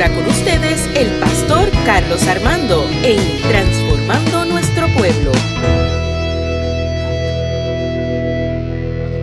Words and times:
ahora 0.00 0.14
con 0.14 0.28
ustedes 0.28 0.86
el 0.94 1.18
pastor 1.18 1.68
Carlos 1.84 2.24
Armando 2.28 2.88
en 3.02 3.42
Transformando 3.42 4.44
Nuestro 4.44 4.86
Pueblo. 4.96 5.32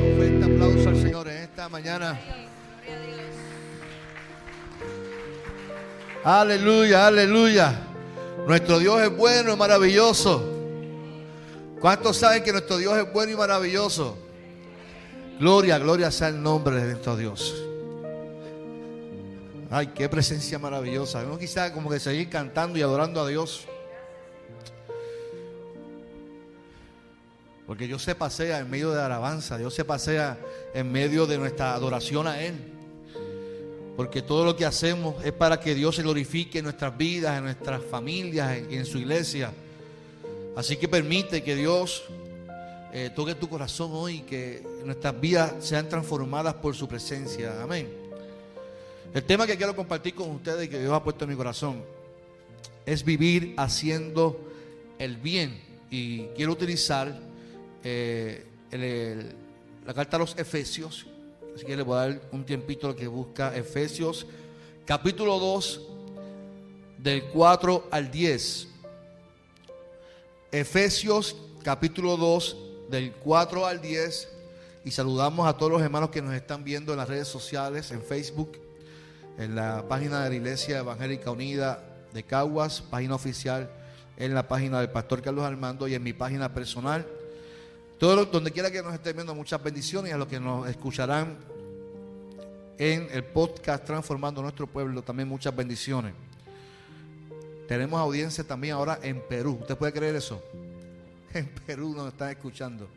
Un 0.03 0.17
fuerte 0.17 0.43
aplauso 0.43 0.89
al 0.89 1.01
Señor 1.01 1.29
en 1.29 1.37
esta 1.37 1.69
mañana. 1.69 2.19
Aleluya, 6.25 7.07
aleluya. 7.07 7.79
Nuestro 8.45 8.79
Dios 8.79 9.01
es 9.01 9.15
bueno 9.15 9.53
y 9.53 9.55
maravilloso. 9.55 10.43
¿Cuántos 11.79 12.17
saben 12.17 12.43
que 12.43 12.51
nuestro 12.51 12.77
Dios 12.77 12.97
es 12.97 13.13
bueno 13.13 13.31
y 13.31 13.35
maravilloso? 13.37 14.17
Gloria, 15.39 15.79
gloria 15.79 16.11
sea 16.11 16.27
el 16.27 16.43
nombre 16.43 16.75
de 16.75 16.91
nuestro 16.91 17.15
Dios. 17.15 17.65
Ay, 19.69 19.87
qué 19.87 20.07
presencia 20.07 20.59
maravillosa. 20.59 21.23
Uno 21.23 21.37
quizá 21.37 21.73
como 21.73 21.89
que 21.89 21.99
seguir 21.99 22.29
cantando 22.29 22.77
y 22.77 22.81
adorando 22.81 23.21
a 23.21 23.27
Dios. 23.27 23.65
Porque 27.65 27.87
Dios 27.87 28.03
se 28.03 28.13
pasea 28.13 28.59
en 28.59 28.69
medio 28.69 28.91
de 28.91 28.97
la 28.97 29.07
alabanza, 29.07 29.57
Dios 29.57 29.73
se 29.73 29.83
pasea 29.83 30.37
en 30.73 30.91
medio 30.91 31.25
de 31.25 31.37
nuestra 31.39 31.73
adoración 31.73 32.27
a 32.27 32.39
Él. 32.39 32.53
Porque 33.97 34.21
todo 34.21 34.45
lo 34.45 34.55
que 34.55 34.65
hacemos 34.65 35.23
es 35.23 35.31
para 35.31 35.59
que 35.59 35.73
Dios 35.73 35.95
se 35.95 36.03
glorifique 36.03 36.59
en 36.59 36.65
nuestras 36.65 36.95
vidas, 36.95 37.37
en 37.37 37.45
nuestras 37.45 37.81
familias, 37.83 38.57
en, 38.57 38.71
en 38.71 38.85
su 38.85 38.99
iglesia. 38.99 39.51
Así 40.55 40.77
que 40.77 40.87
permite 40.87 41.43
que 41.43 41.55
Dios 41.55 42.03
eh, 42.93 43.09
toque 43.13 43.35
tu 43.35 43.49
corazón 43.49 43.91
hoy, 43.93 44.21
que 44.21 44.63
nuestras 44.85 45.19
vidas 45.19 45.53
sean 45.59 45.89
transformadas 45.89 46.53
por 46.53 46.75
su 46.75 46.87
presencia. 46.87 47.61
Amén. 47.61 48.05
El 49.13 49.23
tema 49.23 49.47
que 49.47 49.55
quiero 49.57 49.75
compartir 49.75 50.13
con 50.13 50.29
ustedes 50.31 50.65
y 50.65 50.69
que 50.69 50.79
Dios 50.79 50.93
ha 50.93 51.03
puesto 51.03 51.23
en 51.23 51.29
mi 51.29 51.35
corazón 51.35 51.83
es 52.85 53.03
vivir 53.03 53.53
haciendo 53.57 54.39
el 54.99 55.17
bien. 55.17 55.61
Y 55.89 56.25
quiero 56.35 56.51
utilizar 56.51 57.19
eh, 57.83 58.45
la 59.85 59.93
carta 59.93 60.17
a 60.17 60.19
los 60.19 60.37
Efesios. 60.37 61.05
Así 61.55 61.65
que 61.65 61.77
le 61.77 61.83
voy 61.83 61.97
a 61.97 62.07
dar 62.07 62.21
un 62.31 62.45
tiempito 62.45 62.87
a 62.87 62.89
lo 62.91 62.95
que 62.95 63.07
busca 63.07 63.55
Efesios, 63.55 64.27
capítulo 64.85 65.39
2, 65.39 65.81
del 66.97 67.23
4 67.25 67.87
al 67.91 68.11
10. 68.11 68.67
Efesios, 70.51 71.35
capítulo 71.63 72.17
2, 72.17 72.57
del 72.89 73.13
4 73.13 73.65
al 73.65 73.81
10. 73.81 74.29
Y 74.83 74.91
saludamos 74.91 75.47
a 75.47 75.57
todos 75.57 75.71
los 75.71 75.81
hermanos 75.81 76.09
que 76.09 76.21
nos 76.21 76.33
están 76.33 76.63
viendo 76.63 76.91
en 76.91 76.97
las 76.97 77.07
redes 77.07 77.27
sociales, 77.27 77.91
en 77.91 78.03
Facebook, 78.03 78.57
en 79.37 79.55
la 79.55 79.87
página 79.87 80.23
de 80.23 80.29
la 80.29 80.35
Iglesia 80.35 80.79
Evangélica 80.79 81.31
Unida 81.31 81.83
de 82.13 82.23
Caguas, 82.23 82.81
página 82.81 83.15
oficial, 83.15 83.69
en 84.17 84.33
la 84.33 84.47
página 84.47 84.79
del 84.79 84.89
Pastor 84.89 85.21
Carlos 85.21 85.43
Armando 85.43 85.87
y 85.87 85.95
en 85.95 86.03
mi 86.03 86.13
página 86.13 86.53
personal. 86.53 87.05
Todo 87.99 88.25
donde 88.25 88.51
quiera 88.51 88.71
que 88.71 88.81
nos 88.81 88.93
estén 88.93 89.15
viendo, 89.15 89.35
muchas 89.35 89.61
bendiciones 89.61 90.13
a 90.13 90.17
los 90.17 90.27
que 90.27 90.39
nos 90.39 90.67
escucharán 90.67 91.37
en 92.77 93.07
el 93.11 93.23
podcast 93.23 93.85
Transformando 93.85 94.41
Nuestro 94.41 94.67
Pueblo, 94.67 95.01
también 95.01 95.27
muchas 95.27 95.55
bendiciones. 95.55 96.13
Tenemos 97.67 97.99
audiencia 97.99 98.43
también 98.43 98.75
ahora 98.75 98.99
en 99.01 99.21
Perú. 99.21 99.57
¿Usted 99.61 99.77
puede 99.77 99.93
creer 99.93 100.15
eso? 100.15 100.41
En 101.33 101.47
Perú 101.47 101.93
nos 101.93 102.07
están 102.13 102.29
escuchando. 102.29 102.87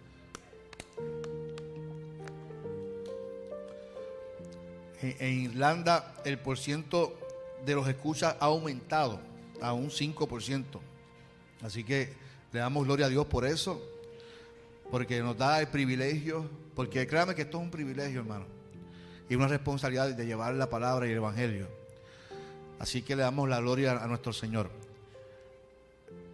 En, 5.01 5.33
Irlanda 5.45 6.15
el 6.25 6.39
porciento 6.39 7.17
de 7.65 7.75
los 7.75 7.87
escuchas 7.89 8.37
ha 8.41 8.47
aumentado 8.47 9.21
a 9.61 9.73
un 9.73 9.91
5%. 9.91 10.65
Así 11.63 11.85
que 11.85 12.13
le 12.53 12.61
damos 12.61 12.85
gloria 12.85 13.07
a 13.07 13.09
Dios 13.09 13.27
por 13.27 13.45
eso, 13.45 13.83
porque 14.91 15.21
nos 15.21 15.37
da 15.37 15.61
el 15.61 15.69
privilegio, 15.69 16.49
porque 16.75 17.07
créame 17.07 17.35
que 17.35 17.43
esto 17.43 17.59
es 17.59 17.65
un 17.65 17.71
privilegio, 17.71 18.21
hermano, 18.21 18.47
y 19.29 19.35
una 19.35 19.49
responsabilidad 19.49 20.09
de 20.11 20.27
llevar 20.27 20.55
la 20.55 20.71
palabra 20.71 21.07
y 21.07 21.11
el 21.11 21.17
evangelio. 21.17 21.69
Así 22.79 23.03
que 23.03 23.17
le 23.17 23.23
damos 23.23 23.49
la 23.49 23.61
gloria 23.61 24.03
a 24.03 24.07
nuestro 24.07 24.33
Señor. 24.33 24.71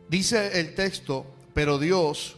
Dice 0.08 0.60
el 0.60 0.74
texto, 0.74 1.26
pero 1.54 1.78
Dios 1.78 2.36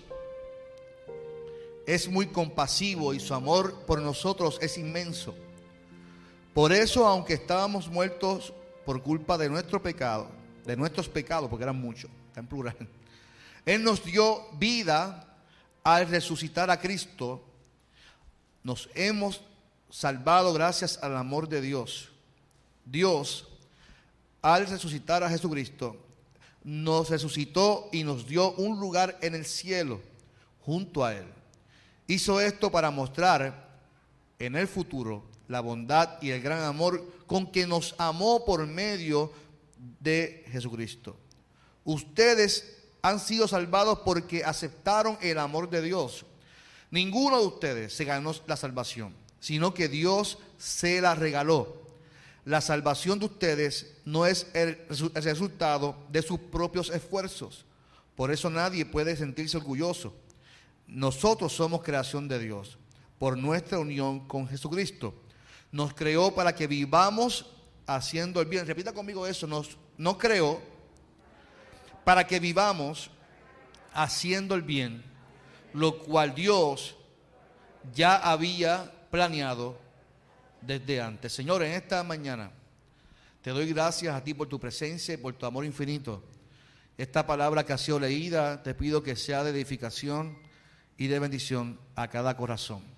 es 1.87 2.09
muy 2.09 2.27
compasivo 2.27 3.15
y 3.15 3.21
su 3.21 3.35
amor 3.35 3.85
por 3.87 4.01
nosotros 4.01 4.59
es 4.61 4.79
inmenso. 4.79 5.35
Por 6.57 6.73
eso, 6.73 7.07
aunque 7.07 7.35
estábamos 7.35 7.87
muertos 7.87 8.51
por 8.87 9.03
culpa 9.03 9.37
de 9.37 9.51
nuestro 9.51 9.83
pecado, 9.83 10.31
de 10.65 10.75
nuestros 10.75 11.07
pecados, 11.07 11.51
porque 11.51 11.65
eran 11.65 11.79
muchos, 11.79 12.11
está 12.29 12.41
en 12.41 12.47
plural, 12.47 12.75
Él 13.67 13.85
nos 13.85 14.03
dio 14.03 14.43
vida 14.53 15.37
al 15.85 16.09
resucitar 16.09 16.71
a 16.71 16.81
Cristo. 16.81 17.45
Nos 18.63 18.89
hemos 18.95 19.43
salvado 19.91 20.55
gracias 20.55 20.99
al 21.03 21.19
amor 21.19 21.47
de 21.47 21.61
Dios. 21.61 22.09
Dios, 22.87 23.47
al 24.41 24.67
resucitar 24.67 25.23
a 25.23 25.29
Jesucristo, 25.29 25.95
nos 26.65 27.11
resucitó 27.11 27.91
y 27.93 28.03
nos 28.03 28.27
dio 28.27 28.53
un 28.53 28.81
lugar 28.81 29.19
en 29.21 29.35
el 29.35 29.45
cielo 29.45 30.01
junto 30.63 31.05
a 31.05 31.13
Él. 31.13 31.27
Hizo 32.07 32.41
esto 32.41 32.71
para 32.71 32.91
mostrar 32.91 33.77
en 34.39 34.57
el 34.57 34.67
futuro 34.67 35.36
la 35.49 35.61
bondad 35.61 36.21
y 36.21 36.31
el 36.31 36.41
gran 36.43 36.63
amor 36.63 37.05
con 37.27 37.51
que 37.51 37.67
nos 37.67 37.95
amó 37.99 38.45
por 38.45 38.67
medio 38.67 39.33
de 40.01 40.45
Jesucristo. 40.51 41.17
Ustedes 41.85 42.79
han 43.03 43.21
sido 43.21 43.47
salvados 43.47 44.01
porque 44.05 44.45
aceptaron 44.45 45.19
el 45.21 45.39
amor 45.39 45.71
de 45.71 45.83
Dios. 45.83 46.27
Ninguno 46.91 47.41
de 47.41 47.47
ustedes 47.47 47.93
se 47.93 48.05
ganó 48.05 48.35
la 48.47 48.57
salvación, 48.57 49.15
sino 49.41 49.75
que 49.75 49.89
Dios 49.89 50.39
se 50.59 51.01
la 51.01 51.15
regaló. 51.15 51.83
La 52.45 52.61
salvación 52.61 53.19
de 53.19 53.27
ustedes 53.27 53.95
no 54.05 54.25
es 54.27 54.47
el, 54.55 54.87
resu- 54.89 55.11
el 55.15 55.23
resultado 55.23 55.97
de 56.11 56.23
sus 56.23 56.39
propios 56.39 56.91
esfuerzos. 56.91 57.65
Por 58.15 58.31
eso 58.31 58.51
nadie 58.51 58.87
puede 58.87 59.17
sentirse 59.17 59.57
orgulloso. 59.57 60.15
Nosotros 60.87 61.53
somos 61.53 61.83
creación 61.83 62.29
de 62.29 62.39
Dios 62.39 62.79
por 63.19 63.37
nuestra 63.37 63.79
unión 63.79 64.27
con 64.29 64.47
Jesucristo. 64.49 65.15
Nos 65.73 65.95
creó 65.95 66.35
para 66.35 66.55
que 66.55 66.67
vivamos 66.67 67.47
haciendo 67.87 68.41
el 68.41 68.47
bien. 68.47 68.67
Repita 68.67 68.93
conmigo 68.93 69.27
eso. 69.27 69.47
Nos, 69.47 69.77
nos 69.97 70.17
creó 70.17 70.61
para 72.05 72.27
que 72.27 72.39
vivamos 72.39 73.11
haciendo 73.93 74.55
el 74.55 74.63
bien, 74.63 75.03
lo 75.73 75.99
cual 75.99 76.35
Dios 76.35 76.97
ya 77.95 78.17
había 78.17 78.93
planeado 79.11 79.79
desde 80.61 81.01
antes. 81.01 81.33
Señor, 81.33 81.63
en 81.63 81.73
esta 81.73 82.03
mañana 82.03 82.51
te 83.43 83.51
doy 83.51 83.73
gracias 83.73 84.15
a 84.15 84.23
ti 84.23 84.35
por 84.35 84.49
tu 84.49 84.59
presencia 84.59 85.15
y 85.15 85.17
por 85.17 85.35
tu 85.35 85.47
amor 85.47 85.65
infinito. 85.65 86.23
Esta 86.99 87.27
palabra 87.27 87.65
que 87.65 87.73
ha 87.73 87.79
sido 87.79 88.01
leída, 88.01 88.63
te 88.63 88.75
pido 88.75 89.03
que 89.03 89.17
sea 89.17 89.45
de 89.45 89.51
edificación 89.51 90.39
y 90.97 91.09
de 91.09 91.19
bendición 91.19 91.79
a 91.95 92.09
cada 92.09 92.37
corazón. 92.37 92.96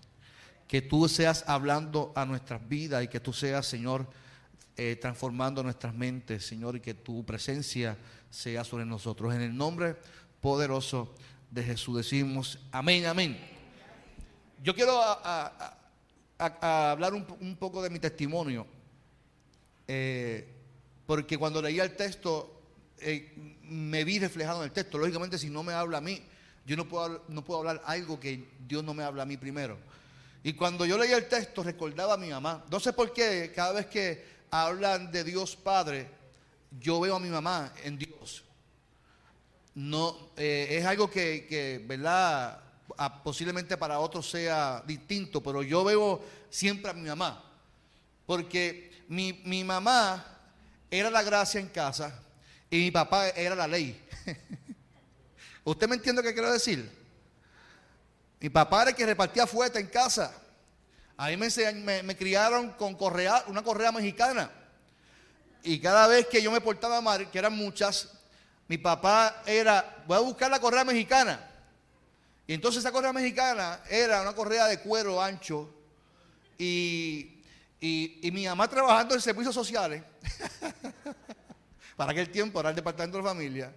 Que 0.69 0.83
tú 0.83 1.09
seas 1.09 1.45
hablando 1.49 2.13
a 2.15 2.25
nuestras 2.25 2.69
vidas 2.69 3.03
y 3.03 3.09
que 3.09 3.19
tú 3.19 3.33
seas, 3.33 3.67
Señor, 3.67 4.07
eh, 4.77 4.97
transformando 5.01 5.65
nuestras 5.65 5.93
mentes, 5.93 6.47
Señor, 6.47 6.77
y 6.77 6.81
que 6.81 6.95
tu 6.95 7.25
presencia 7.27 7.97
sea 8.31 8.63
sobre 8.63 8.85
nosotros. 8.85 9.35
En 9.35 9.41
el 9.41 9.57
nombre 9.57 9.97
poderoso 10.41 11.13
de 11.51 11.65
Jesús 11.65 11.97
decimos 11.97 12.61
amén, 12.71 13.07
amén. 13.07 13.37
Yo 14.63 14.75
quiero 14.75 15.01
hablar 16.39 17.15
un 17.15 17.57
poco 17.57 17.83
de 17.83 17.91
mi 17.91 17.99
testimonio, 17.99 18.67
eh, 19.89 20.47
porque 21.07 21.39
cuando 21.39 21.63
leía 21.63 21.83
el 21.83 21.97
texto 21.97 22.59
eh, 23.01 23.57
me 23.63 24.05
vi 24.05 24.19
reflejado 24.19 24.59
en 24.59 24.65
el 24.65 24.73
texto. 24.73 24.99
Lógicamente, 24.99 25.39
si 25.39 25.49
no 25.49 25.63
me 25.63 25.73
habla 25.73 25.99
a 25.99 26.01
mí, 26.01 26.23
yo 26.67 26.77
no 26.77 26.87
puedo, 26.89 27.25
no 27.29 27.45
puedo 27.45 27.61
hablar 27.61 27.83
algo 27.87 28.19
que 28.21 28.49
Dios 28.67 28.85
no 28.85 28.95
me 28.95 29.03
habla 29.03 29.23
a 29.23 29.27
mí 29.27 29.37
primero. 29.37 29.79
Y 30.43 30.53
cuando 30.53 30.87
yo 30.87 30.97
leía 30.97 31.17
el 31.17 31.29
texto, 31.29 31.63
recordaba 31.63 32.15
a 32.15 32.17
mi 32.17 32.31
mamá. 32.31 32.65
No 32.71 32.79
sé 32.81 32.93
por 32.93 33.13
qué, 33.13 33.53
cada 33.55 33.73
vez 33.73 33.87
que 33.87 34.25
hablan 34.51 35.11
de 35.11 35.25
Dios 35.25 35.57
Padre, 35.57 36.09
yo 36.81 37.01
veo 37.01 37.17
a 37.17 37.21
mi 37.21 37.29
mamá 37.29 37.73
en 37.83 37.99
Dios. 37.99 38.45
No, 39.75 40.31
eh, 40.37 40.69
es 40.71 40.85
algo 40.85 41.11
que, 41.11 41.85
¿verdad? 41.87 42.61
Ah, 42.97 43.23
posiblemente 43.23 43.77
para 43.77 44.01
otros 44.01 44.29
sea 44.29 44.83
distinto, 44.87 45.43
pero 45.43 45.63
yo 45.63 45.85
veo 45.85 46.25
siempre 46.51 46.91
a 46.91 46.95
mi 46.95 47.09
mamá. 47.09 47.45
Porque 48.27 49.05
mi, 49.09 49.33
mi 49.45 49.65
mamá 49.65 50.25
era 50.91 51.11
la 51.11 51.23
gracia 51.23 51.61
en 51.61 51.69
casa 51.69 52.23
y 52.71 52.79
mi 52.79 52.91
papá 52.91 53.29
era 53.29 53.55
la 53.55 53.67
ley. 53.67 54.01
¿Usted 55.65 55.89
me 55.89 55.97
entiende 55.97 56.23
lo 56.23 56.29
que 56.29 56.35
quiero 56.35 56.53
decir? 56.53 56.91
Mi 58.41 58.49
papá 58.49 58.83
era 58.83 58.91
el 58.91 58.97
que 58.97 59.07
repartía 59.07 59.47
fuerte 59.47 59.81
en 59.81 59.89
casa. 59.89 60.33
A 61.17 61.29
mí 61.29 61.37
me, 61.37 61.49
me, 61.75 62.03
me 62.03 62.17
criaron 62.17 62.71
con 62.73 62.97
una 63.49 63.63
correa 63.63 63.93
mexicana. 63.93 64.51
Y 65.63 65.81
cada 65.81 66.07
vez 66.07 66.27
que 66.27 66.41
yo 66.41 66.51
me 66.53 66.61
portaba 66.61 67.01
mal, 67.01 67.31
que 67.31 67.39
eran 67.39 67.57
muchas, 67.57 68.09
mi 68.69 68.79
papá 68.79 69.43
era, 69.47 70.05
voy 70.07 70.17
a 70.17 70.21
buscar 70.21 70.51
la 70.51 70.61
correa 70.61 70.85
mexicana. 70.85 71.49
Y 72.47 72.55
entonces 72.55 72.81
esa 72.81 72.93
correa 72.93 73.13
mexicana 73.13 73.81
era 73.91 74.23
una 74.23 74.35
correa 74.35 74.67
de 74.67 74.81
cuero 74.81 75.21
ancho. 75.21 75.75
Y, 76.57 77.35
mi 77.81 78.47
mamá 78.47 78.69
trabajando 78.69 79.15
en 79.15 79.21
servicios 79.21 79.55
sociales, 79.55 80.03
para 81.97 82.13
aquel 82.13 82.31
tiempo 82.31 82.61
era 82.61 82.71
el 82.71 82.77
departamento 82.77 83.19
de 83.19 83.25
familia, 83.25 83.73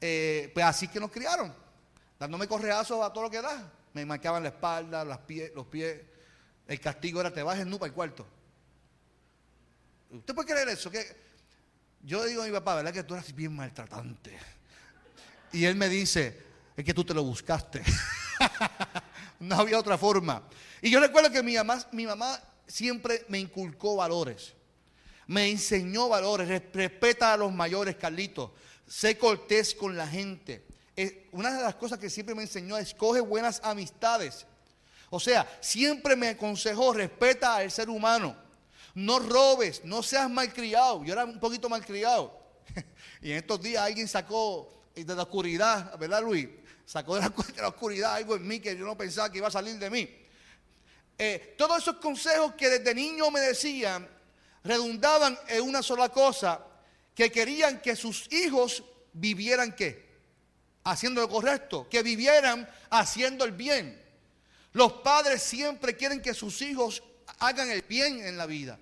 eh, 0.00 0.50
pues 0.52 0.66
así 0.66 0.88
que 0.88 0.98
nos 0.98 1.10
criaron, 1.10 1.54
dándome 2.18 2.48
correazos 2.48 3.04
a 3.04 3.12
todo 3.12 3.24
lo 3.24 3.30
que 3.30 3.40
da. 3.40 3.70
Me 3.94 4.04
marcaban 4.04 4.42
la 4.42 4.50
espalda, 4.50 5.04
los 5.04 5.18
pies, 5.18 5.52
los 5.54 5.66
pies. 5.66 6.00
El 6.66 6.80
castigo 6.80 7.20
era 7.20 7.32
te 7.32 7.42
bajes 7.42 7.66
nu 7.66 7.78
para 7.78 7.88
el 7.88 7.94
cuarto. 7.94 8.26
¿Usted 10.10 10.34
puede 10.34 10.52
creer 10.52 10.68
eso? 10.68 10.90
Que 10.90 11.04
yo 12.02 12.24
digo 12.24 12.42
a 12.42 12.46
mi 12.46 12.52
papá, 12.52 12.76
¿verdad 12.76 12.92
que 12.92 13.02
tú 13.02 13.14
eras 13.14 13.34
bien 13.34 13.54
maltratante? 13.54 14.38
Y 15.52 15.64
él 15.64 15.76
me 15.76 15.88
dice, 15.88 16.38
es 16.76 16.84
que 16.84 16.92
tú 16.92 17.04
te 17.04 17.14
lo 17.14 17.22
buscaste. 17.22 17.82
no 19.40 19.56
había 19.56 19.78
otra 19.78 19.96
forma. 19.96 20.42
Y 20.82 20.90
yo 20.90 21.00
recuerdo 21.00 21.30
que 21.30 21.42
mi 21.42 21.54
mamá, 21.54 21.84
mi 21.92 22.06
mamá 22.06 22.40
siempre 22.66 23.24
me 23.28 23.38
inculcó 23.38 23.96
valores. 23.96 24.54
Me 25.26 25.50
enseñó 25.50 26.08
valores. 26.08 26.48
Respeta 26.72 27.32
a 27.32 27.36
los 27.36 27.52
mayores, 27.52 27.96
Carlitos. 27.96 28.50
Sé 28.86 29.16
cortés 29.16 29.74
con 29.74 29.96
la 29.96 30.06
gente. 30.06 30.66
Una 31.32 31.52
de 31.52 31.62
las 31.62 31.74
cosas 31.74 31.98
que 31.98 32.08
siempre 32.08 32.34
me 32.34 32.42
enseñó 32.42 32.76
es 32.76 32.88
escoge 32.88 33.20
buenas 33.20 33.60
amistades. 33.64 34.46
O 35.10 35.20
sea, 35.20 35.46
siempre 35.60 36.16
me 36.16 36.28
aconsejó, 36.28 36.92
respeta 36.92 37.56
al 37.56 37.70
ser 37.70 37.88
humano. 37.88 38.36
No 38.94 39.18
robes, 39.18 39.84
no 39.84 40.02
seas 40.02 40.30
malcriado. 40.30 41.04
Yo 41.04 41.12
era 41.12 41.24
un 41.24 41.40
poquito 41.40 41.68
malcriado. 41.68 42.36
y 43.22 43.32
en 43.32 43.38
estos 43.38 43.60
días 43.60 43.82
alguien 43.82 44.08
sacó 44.08 44.72
de 44.94 45.14
la 45.14 45.22
oscuridad, 45.22 45.98
¿verdad, 45.98 46.22
Luis? 46.22 46.48
Sacó 46.86 47.14
de 47.16 47.22
la, 47.22 47.68
oscuridad 47.68 48.14
algo 48.14 48.36
en 48.36 48.46
mí 48.46 48.60
que 48.60 48.76
yo 48.76 48.84
no 48.84 48.96
pensaba 48.96 49.30
que 49.30 49.38
iba 49.38 49.48
a 49.48 49.52
salir 49.52 49.78
de 49.78 49.90
mí. 49.90 50.08
Eh, 51.18 51.54
todos 51.56 51.78
esos 51.78 51.96
consejos 51.96 52.54
que 52.54 52.68
desde 52.68 52.94
niño 52.94 53.30
me 53.30 53.40
decían 53.40 54.08
redundaban 54.64 55.38
en 55.48 55.62
una 55.62 55.82
sola 55.82 56.08
cosa, 56.08 56.60
que 57.14 57.30
querían 57.30 57.80
que 57.80 57.94
sus 57.94 58.32
hijos 58.32 58.82
vivieran 59.12 59.76
qué? 59.76 60.03
Haciendo 60.84 61.22
lo 61.22 61.28
correcto, 61.28 61.88
que 61.88 62.02
vivieran 62.02 62.68
haciendo 62.90 63.44
el 63.44 63.52
bien. 63.52 64.00
Los 64.72 64.92
padres 64.92 65.42
siempre 65.42 65.96
quieren 65.96 66.20
que 66.20 66.34
sus 66.34 66.60
hijos 66.62 67.02
hagan 67.38 67.70
el 67.70 67.82
bien 67.82 68.24
en 68.24 68.36
la 68.36 68.46
vida. 68.46 68.78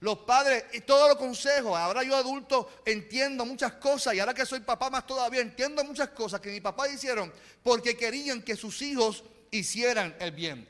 Los 0.00 0.18
padres, 0.18 0.64
y 0.72 0.80
todos 0.80 1.08
los 1.08 1.16
consejos, 1.16 1.76
ahora 1.76 2.02
yo 2.02 2.14
adulto 2.14 2.70
entiendo 2.84 3.46
muchas 3.46 3.72
cosas 3.72 4.14
y 4.14 4.20
ahora 4.20 4.34
que 4.34 4.44
soy 4.44 4.60
papá 4.60 4.90
más 4.90 5.06
todavía 5.06 5.40
entiendo 5.40 5.82
muchas 5.84 6.10
cosas 6.10 6.40
que 6.40 6.50
mi 6.50 6.60
papá 6.60 6.88
hicieron 6.88 7.32
porque 7.62 7.96
querían 7.96 8.42
que 8.42 8.56
sus 8.56 8.82
hijos 8.82 9.24
hicieran 9.50 10.14
el 10.20 10.32
bien. 10.32 10.68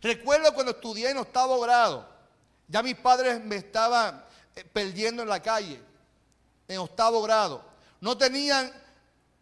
Recuerdo 0.00 0.54
cuando 0.54 0.72
estudié 0.72 1.10
en 1.10 1.18
octavo 1.18 1.60
grado, 1.60 2.08
ya 2.68 2.82
mis 2.82 2.94
padres 2.94 3.42
me 3.42 3.56
estaban 3.56 4.24
eh, 4.54 4.64
perdiendo 4.72 5.22
en 5.22 5.28
la 5.28 5.42
calle, 5.42 5.80
en 6.68 6.78
octavo 6.78 7.20
grado. 7.22 7.64
No 8.00 8.16
tenían, 8.16 8.72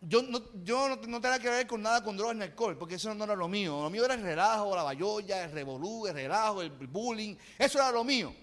yo, 0.01 0.23
no, 0.23 0.41
yo 0.63 0.89
no, 1.07 1.21
tenía 1.21 1.39
que 1.39 1.49
ver 1.49 1.67
con 1.67 1.83
nada 1.83 2.03
con 2.03 2.17
drogas 2.17 2.37
ni 2.37 2.43
alcohol, 2.43 2.77
porque 2.77 2.97
eso 2.97 3.15
no 3.15 3.25
era 3.25 3.35
lo 3.35 3.49
mío. 3.49 3.83
Lo 3.83 3.91
mío 3.91 4.05
era 4.05 4.15
el 4.15 4.23
relajo, 4.23 4.75
la 4.75 4.83
bayolla, 4.83 5.45
el 5.45 5.53
revolú, 5.53 6.07
el 6.07 6.15
relajo, 6.15 6.63
el 6.63 6.71
bullying. 6.71 7.37
Eso 7.59 7.79
era 7.79 7.91
lo 7.91 8.05
mío. 8.05 8.35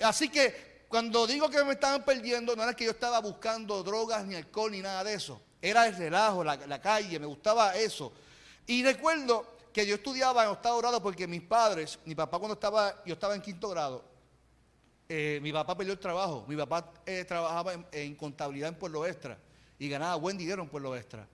Así 0.00 0.28
que 0.28 0.84
cuando 0.88 1.26
digo 1.26 1.48
que 1.48 1.64
me 1.64 1.72
estaban 1.72 2.04
perdiendo, 2.04 2.54
no 2.54 2.62
era 2.62 2.74
que 2.74 2.84
yo 2.84 2.90
estaba 2.92 3.20
buscando 3.20 3.82
drogas 3.82 4.24
ni 4.26 4.34
alcohol 4.34 4.70
ni 4.70 4.80
nada 4.80 5.02
de 5.04 5.14
eso. 5.14 5.40
Era 5.60 5.86
el 5.86 5.96
relajo, 5.96 6.44
la, 6.44 6.56
la 6.56 6.80
calle, 6.80 7.18
me 7.18 7.26
gustaba 7.26 7.74
eso. 7.76 8.12
Y 8.66 8.84
recuerdo 8.84 9.54
que 9.72 9.86
yo 9.86 9.96
estudiaba 9.96 10.44
en 10.44 10.50
octavo 10.50 10.78
grado 10.78 11.02
porque 11.02 11.26
mis 11.26 11.42
padres, 11.42 11.98
mi 12.04 12.14
papá 12.14 12.38
cuando 12.38 12.54
estaba, 12.54 13.02
yo 13.04 13.14
estaba 13.14 13.34
en 13.34 13.42
quinto 13.42 13.68
grado, 13.70 14.04
eh, 15.08 15.38
mi 15.42 15.52
papá 15.52 15.76
perdió 15.76 15.92
el 15.92 15.98
trabajo. 15.98 16.44
Mi 16.48 16.56
papá 16.56 16.92
eh, 17.04 17.24
trabajaba 17.24 17.74
en, 17.92 18.14
contabilidad 18.14 18.68
en 18.68 18.76
Pueblo 18.76 19.06
Extra 19.06 19.38
y 19.78 19.88
ganaba 19.88 20.16
buen 20.16 20.38
dinero 20.38 20.62
en 20.62 20.68
Pueblo 20.68 20.96
Extra. 20.96 21.26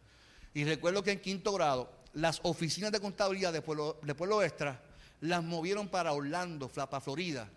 Y 0.54 0.64
recuerdo 0.64 1.02
que 1.02 1.12
en 1.12 1.20
quinto 1.20 1.52
grado, 1.52 1.90
las 2.12 2.40
oficinas 2.42 2.90
de 2.92 3.00
contabilidad 3.00 3.52
de 3.52 3.62
Pueblo, 3.62 3.98
de 4.02 4.14
Pueblo 4.14 4.42
Extra 4.42 4.80
las 5.20 5.42
movieron 5.42 5.88
para 5.88 6.12
Orlando, 6.12 6.68
para 6.68 7.00
Florida. 7.00 7.48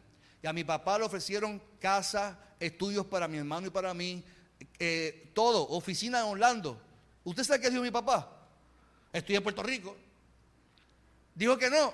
Y 0.41 0.47
a 0.47 0.53
mi 0.53 0.63
papá 0.63 0.99
le 0.99 1.05
ofrecieron 1.05 1.61
casa, 1.79 2.37
estudios 2.59 3.05
para 3.05 3.27
mi 3.27 3.37
hermano 3.37 3.67
y 3.67 3.69
para 3.69 3.93
mí, 3.93 4.23
eh, 4.77 5.31
todo, 5.33 5.67
oficina 5.69 6.19
en 6.19 6.25
Orlando. 6.25 6.79
¿Usted 7.23 7.43
sabe 7.43 7.61
qué 7.61 7.69
dijo 7.69 7.81
mi 7.81 7.91
papá? 7.91 8.29
Estoy 9.13 9.35
en 9.35 9.43
Puerto 9.43 9.63
Rico. 9.63 9.95
Dijo 11.33 11.57
que 11.57 11.69
no. 11.69 11.93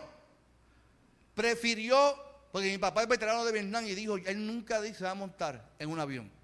Prefirió, 1.35 2.15
porque 2.51 2.71
mi 2.71 2.77
papá 2.77 3.03
es 3.03 3.07
veterano 3.07 3.45
de 3.45 3.51
Vietnam 3.51 3.85
y 3.85 3.93
dijo, 3.93 4.17
él 4.17 4.45
nunca 4.45 4.81
se 4.81 5.03
va 5.03 5.11
a 5.11 5.15
montar 5.15 5.73
en 5.77 5.89
un 5.89 5.99
avión. 5.99 6.38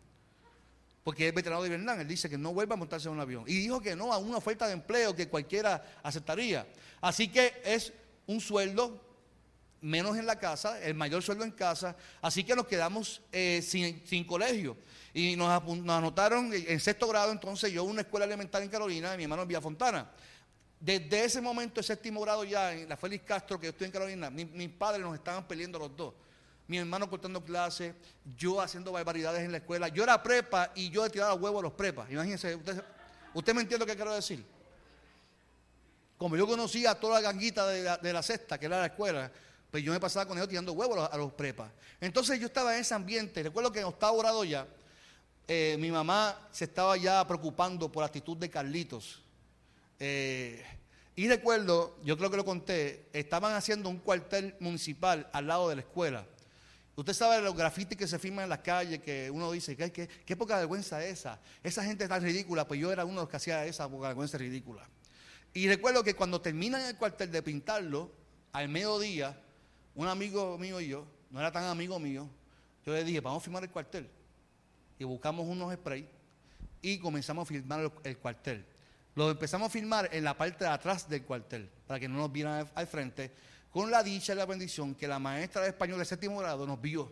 Porque 1.05 1.27
es 1.27 1.35
veterano 1.35 1.61
de 1.61 1.69
Vietnam, 1.69 1.99
él 1.99 2.07
dice 2.07 2.27
que 2.27 2.35
no 2.35 2.51
vuelva 2.51 2.73
a 2.73 2.77
montarse 2.77 3.07
en 3.07 3.13
un 3.13 3.19
avión. 3.19 3.43
Y 3.45 3.59
dijo 3.59 3.79
que 3.79 3.95
no 3.95 4.11
a 4.11 4.17
una 4.17 4.37
oferta 4.37 4.65
de 4.65 4.73
empleo 4.73 5.15
que 5.15 5.29
cualquiera 5.29 5.99
aceptaría. 6.01 6.65
Así 6.99 7.27
que 7.27 7.61
es 7.63 7.93
un 8.25 8.41
sueldo 8.41 8.99
menos 9.81 10.17
en 10.17 10.25
la 10.25 10.39
casa, 10.39 10.81
el 10.81 10.95
mayor 10.95 11.21
sueldo 11.21 11.43
en 11.43 11.51
casa. 11.51 11.95
Así 12.23 12.43
que 12.43 12.55
nos 12.55 12.65
quedamos 12.65 13.21
eh, 13.31 13.61
sin, 13.61 14.23
colegio. 14.23 14.77
Y 15.13 15.35
nos, 15.35 15.47
anotaron 15.87 16.51
en 16.51 16.79
sexto 16.79 17.07
grado, 17.07 17.31
entonces 17.31 17.71
yo 17.71 17.83
una 17.83 18.01
escuela 18.01 18.25
elemental 18.25 18.63
en 18.63 18.69
Carolina, 18.69 19.15
mi 19.15 19.25
hermano 19.25 19.43
en 19.43 19.47
Villa 19.47 19.61
Fontana. 19.61 20.09
Desde 20.79 21.23
ese 21.23 21.39
momento, 21.39 21.81
el 21.81 21.85
séptimo 21.85 22.19
grado 22.21 22.43
ya, 22.45 22.73
en 22.73 22.89
la 22.89 22.97
Félix 22.97 23.25
Castro, 23.25 23.59
que 23.59 23.67
yo 23.67 23.71
estoy 23.73 23.85
en 23.85 23.91
Carolina, 23.91 24.31
mis 24.31 24.69
padres 24.71 25.03
nos 25.03 25.13
estaban 25.13 25.47
peleando 25.47 25.77
los 25.77 25.95
dos. 25.95 26.15
Mi 26.67 26.77
hermano 26.77 27.09
cortando 27.09 27.43
clases, 27.43 27.93
yo 28.37 28.59
haciendo 28.59 28.91
barbaridades 28.91 29.43
en 29.43 29.51
la 29.51 29.57
escuela. 29.57 29.87
Yo 29.87 30.03
era 30.03 30.21
prepa 30.21 30.71
y 30.75 30.89
yo 30.89 31.05
he 31.05 31.09
tirado 31.09 31.35
huevos 31.35 31.59
a 31.59 31.63
los 31.63 31.73
prepas. 31.73 32.09
Imagínense, 32.11 32.55
usted, 32.55 32.83
usted 33.33 33.53
me 33.53 33.61
entiende 33.61 33.85
lo 33.85 33.89
que 33.89 33.95
quiero 33.95 34.13
decir. 34.13 34.43
Como 36.17 36.35
yo 36.37 36.47
conocía 36.47 36.91
a 36.91 36.95
toda 36.95 37.15
la 37.15 37.21
ganguita 37.21 37.67
de 37.67 37.83
la, 37.83 37.97
de 37.97 38.13
la 38.13 38.23
cesta, 38.23 38.57
que 38.57 38.65
era 38.65 38.79
la 38.79 38.87
escuela, 38.87 39.31
pues 39.75 39.83
yo 39.83 39.91
me 39.91 39.99
pasaba 39.99 40.25
con 40.25 40.37
ellos 40.37 40.47
tirando 40.47 40.71
huevos 40.71 41.09
a 41.11 41.17
los, 41.17 41.33
prepas. 41.33 41.69
Entonces 41.99 42.39
yo 42.39 42.45
estaba 42.45 42.73
en 42.73 42.79
ese 42.79 42.93
ambiente. 42.93 43.43
Recuerdo 43.43 43.73
que 43.73 43.79
en 43.79 43.85
octavo 43.85 44.19
grado 44.19 44.45
ya, 44.45 44.65
eh, 45.49 45.75
mi 45.79 45.91
mamá 45.91 46.47
se 46.51 46.63
estaba 46.63 46.95
ya 46.95 47.27
preocupando 47.27 47.91
por 47.91 48.01
la 48.01 48.07
actitud 48.07 48.37
de 48.37 48.49
Carlitos. 48.49 49.21
Eh, 49.99 50.63
y 51.17 51.27
recuerdo, 51.27 51.97
yo 52.03 52.17
creo 52.17 52.31
que 52.31 52.37
lo 52.37 52.45
conté, 52.45 53.09
estaban 53.11 53.53
haciendo 53.53 53.89
un 53.89 53.99
cuartel 53.99 54.55
municipal 54.61 55.29
al 55.33 55.47
lado 55.47 55.67
de 55.67 55.75
la 55.75 55.81
escuela. 55.81 56.25
Usted 56.95 57.13
sabe 57.13 57.41
los 57.41 57.55
grafitis 57.55 57.97
que 57.97 58.07
se 58.07 58.17
firman 58.17 58.43
en 58.43 58.49
las 58.49 58.59
calles, 58.59 59.01
que 59.01 59.29
uno 59.29 59.51
dice, 59.51 59.75
¿qué, 59.75 59.91
qué, 59.91 60.07
qué 60.07 60.35
poca 60.37 60.57
vergüenza 60.57 61.03
esa? 61.03 61.39
Esa 61.61 61.83
gente 61.83 62.07
tan 62.07 62.23
ridícula, 62.23 62.65
pues 62.67 62.79
yo 62.79 62.91
era 62.91 63.03
uno 63.03 63.15
de 63.15 63.21
los 63.21 63.29
que 63.29 63.35
hacía 63.37 63.65
esa 63.65 63.89
poca 63.89 64.07
vergüenza 64.07 64.37
ridícula. 64.37 64.87
Y 65.53 65.67
recuerdo 65.67 66.03
que 66.03 66.15
cuando 66.15 66.39
terminan 66.41 66.81
el 66.81 66.95
cuartel 66.97 67.31
de 67.31 67.41
pintarlo, 67.41 68.11
al 68.53 68.69
mediodía, 68.69 69.37
un 69.93 70.07
amigo 70.07 70.57
mío 70.57 70.79
y 70.79 70.87
yo, 70.87 71.05
no 71.29 71.39
era 71.39 71.51
tan 71.51 71.65
amigo 71.65 71.99
mío, 71.99 72.29
yo 72.85 72.93
le 72.93 73.03
dije, 73.03 73.19
vamos 73.19 73.41
a 73.41 73.43
firmar 73.43 73.63
el 73.63 73.69
cuartel. 73.69 74.09
Y 74.97 75.03
buscamos 75.03 75.45
unos 75.47 75.73
sprays 75.73 76.05
y 76.81 76.99
comenzamos 76.99 77.43
a 77.43 77.45
firmar 77.45 77.91
el 78.03 78.17
cuartel. 78.17 78.65
Lo 79.15 79.31
empezamos 79.31 79.67
a 79.67 79.69
filmar 79.69 80.09
en 80.11 80.23
la 80.23 80.37
parte 80.37 80.63
de 80.65 80.69
atrás 80.69 81.09
del 81.09 81.23
cuartel, 81.23 81.69
para 81.87 81.99
que 81.99 82.07
no 82.07 82.17
nos 82.17 82.31
vieran 82.31 82.69
al 82.75 82.87
frente, 82.87 83.31
con 83.75 83.91
la 83.91 84.01
dicha 84.01 84.31
y 84.31 84.37
la 84.37 84.45
bendición 84.45 84.95
que 84.95 85.05
la 85.05 85.19
maestra 85.19 85.63
de 85.63 85.67
español 85.67 85.99
de 85.99 86.05
séptimo 86.05 86.39
grado 86.39 86.65
nos 86.65 86.79
vio 86.79 87.11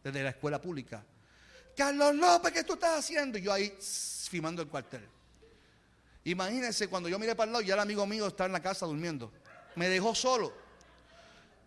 desde 0.00 0.22
la 0.22 0.28
escuela 0.28 0.62
pública. 0.62 1.04
Carlos 1.76 2.14
López, 2.14 2.52
¿qué 2.52 2.62
tú 2.62 2.74
estás 2.74 3.00
haciendo? 3.00 3.36
Y 3.36 3.42
yo 3.42 3.52
ahí 3.52 3.76
filmando 4.30 4.62
el 4.62 4.68
cuartel. 4.68 5.04
Imagínense, 6.22 6.86
cuando 6.86 7.08
yo 7.08 7.18
miré 7.18 7.34
para 7.34 7.46
el 7.48 7.52
lado, 7.54 7.64
ya 7.64 7.74
el 7.74 7.80
amigo 7.80 8.06
mío 8.06 8.28
estaba 8.28 8.46
en 8.46 8.52
la 8.52 8.62
casa 8.62 8.86
durmiendo. 8.86 9.32
Me 9.74 9.88
dejó 9.88 10.14
solo. 10.14 10.52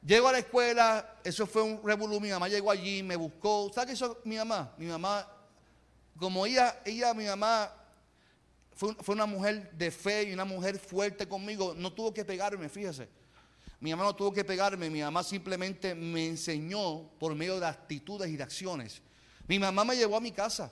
Llego 0.01 0.29
a 0.29 0.31
la 0.31 0.39
escuela, 0.39 1.17
eso 1.25 1.45
fue 1.45 1.63
un 1.63 1.81
revolú, 1.83 2.21
mi 2.21 2.29
mamá 2.29 2.47
llegó 2.47 2.71
allí, 2.71 3.03
me 3.03 3.17
buscó. 3.17 3.69
¿Sabe 3.75 3.87
qué 3.87 3.93
hizo 3.95 4.21
mi 4.23 4.37
mamá? 4.37 4.73
Mi 4.77 4.85
mamá, 4.85 5.27
como 6.17 6.45
ella, 6.45 6.79
ella, 6.85 7.13
mi 7.13 7.25
mamá 7.25 7.69
fue, 8.73 8.95
una 9.07 9.25
mujer 9.25 9.73
de 9.73 9.91
fe 9.91 10.23
y 10.23 10.31
una 10.31 10.45
mujer 10.45 10.79
fuerte 10.79 11.27
conmigo. 11.27 11.73
No 11.75 11.91
tuvo 11.91 12.13
que 12.13 12.23
pegarme, 12.23 12.69
fíjese. 12.69 13.09
Mi 13.79 13.91
mamá 13.91 14.03
no 14.03 14.15
tuvo 14.15 14.33
que 14.33 14.43
pegarme, 14.43 14.89
mi 14.89 15.01
mamá 15.01 15.23
simplemente 15.23 15.93
me 15.93 16.25
enseñó 16.25 17.09
por 17.19 17.35
medio 17.35 17.59
de 17.59 17.67
actitudes 17.67 18.29
y 18.29 18.35
de 18.35 18.43
acciones. 18.43 19.01
Mi 19.47 19.59
mamá 19.59 19.85
me 19.85 19.95
llevó 19.95 20.17
a 20.17 20.21
mi 20.21 20.31
casa 20.31 20.71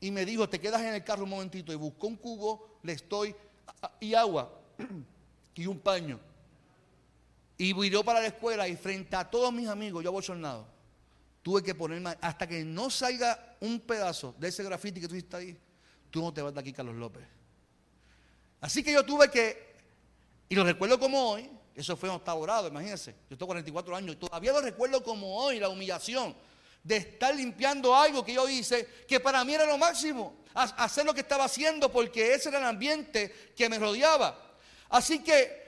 y 0.00 0.10
me 0.10 0.24
dijo, 0.24 0.48
te 0.48 0.58
quedas 0.58 0.80
en 0.82 0.94
el 0.94 1.04
carro 1.04 1.24
un 1.24 1.30
momentito 1.30 1.72
y 1.72 1.76
buscó 1.76 2.08
un 2.08 2.16
cubo, 2.16 2.78
le 2.82 2.94
estoy, 2.94 3.34
y 4.00 4.14
agua 4.14 4.50
y 5.54 5.66
un 5.66 5.78
paño. 5.78 6.18
Y 7.56 7.72
viró 7.74 8.02
para 8.02 8.20
la 8.20 8.26
escuela 8.26 8.66
y 8.66 8.76
frente 8.76 9.14
a 9.14 9.30
todos 9.30 9.52
mis 9.52 9.68
amigos, 9.68 10.02
yo 10.02 10.10
abochornado, 10.10 10.66
tuve 11.42 11.62
que 11.62 11.74
ponerme, 11.74 12.16
hasta 12.20 12.46
que 12.48 12.64
no 12.64 12.90
salga 12.90 13.56
un 13.60 13.78
pedazo 13.78 14.34
de 14.38 14.48
ese 14.48 14.64
grafiti 14.64 15.00
que 15.00 15.06
tú 15.06 15.14
hiciste 15.14 15.36
ahí, 15.36 15.58
tú 16.10 16.22
no 16.22 16.32
te 16.32 16.42
vas 16.42 16.52
de 16.54 16.60
aquí, 16.60 16.72
Carlos 16.72 16.96
López. 16.96 17.22
Así 18.60 18.82
que 18.82 18.92
yo 18.92 19.04
tuve 19.04 19.30
que, 19.30 19.74
y 20.48 20.54
lo 20.54 20.64
recuerdo 20.64 20.98
como 20.98 21.30
hoy, 21.30 21.50
eso 21.74 21.96
fue 21.96 22.08
en 22.08 22.16
octavo 22.16 22.46
imagínense, 22.66 23.14
yo 23.28 23.36
tengo 23.36 23.46
44 23.46 23.96
años, 23.96 24.12
y 24.14 24.16
todavía 24.16 24.52
lo 24.52 24.60
recuerdo 24.60 25.02
como 25.02 25.36
hoy, 25.36 25.58
la 25.58 25.68
humillación 25.68 26.34
de 26.82 26.96
estar 26.96 27.34
limpiando 27.34 27.94
algo 27.94 28.24
que 28.24 28.34
yo 28.34 28.48
hice, 28.48 28.86
que 29.06 29.20
para 29.20 29.44
mí 29.44 29.54
era 29.54 29.66
lo 29.66 29.78
máximo, 29.78 30.34
hacer 30.54 31.04
lo 31.04 31.14
que 31.14 31.20
estaba 31.20 31.44
haciendo, 31.44 31.90
porque 31.92 32.34
ese 32.34 32.48
era 32.48 32.58
el 32.58 32.64
ambiente 32.64 33.52
que 33.56 33.68
me 33.68 33.78
rodeaba. 33.78 34.56
Así 34.88 35.20
que 35.20 35.60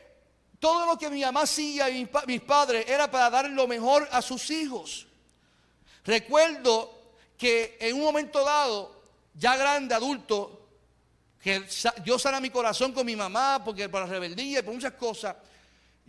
todo 0.58 0.86
lo 0.86 0.98
que 0.98 1.10
mi 1.10 1.22
mamá 1.22 1.42
hacía 1.42 1.90
y 1.90 2.08
mis 2.26 2.40
padres 2.40 2.88
era 2.88 3.10
para 3.10 3.30
dar 3.30 3.50
lo 3.50 3.66
mejor 3.66 4.08
a 4.10 4.22
sus 4.22 4.50
hijos. 4.50 5.06
Recuerdo 6.04 7.02
que 7.36 7.76
en 7.80 7.96
un 7.96 8.02
momento 8.02 8.44
dado, 8.44 9.02
ya 9.34 9.56
grande, 9.56 9.94
adulto, 9.94 10.68
que 11.40 11.64
Dios 12.04 12.22
sana 12.22 12.40
mi 12.40 12.50
corazón 12.50 12.92
con 12.92 13.04
mi 13.04 13.16
mamá, 13.16 13.60
porque 13.64 13.88
por 13.88 14.00
la 14.00 14.06
rebeldía 14.06 14.60
y 14.60 14.62
por 14.62 14.74
muchas 14.74 14.92
cosas, 14.92 15.34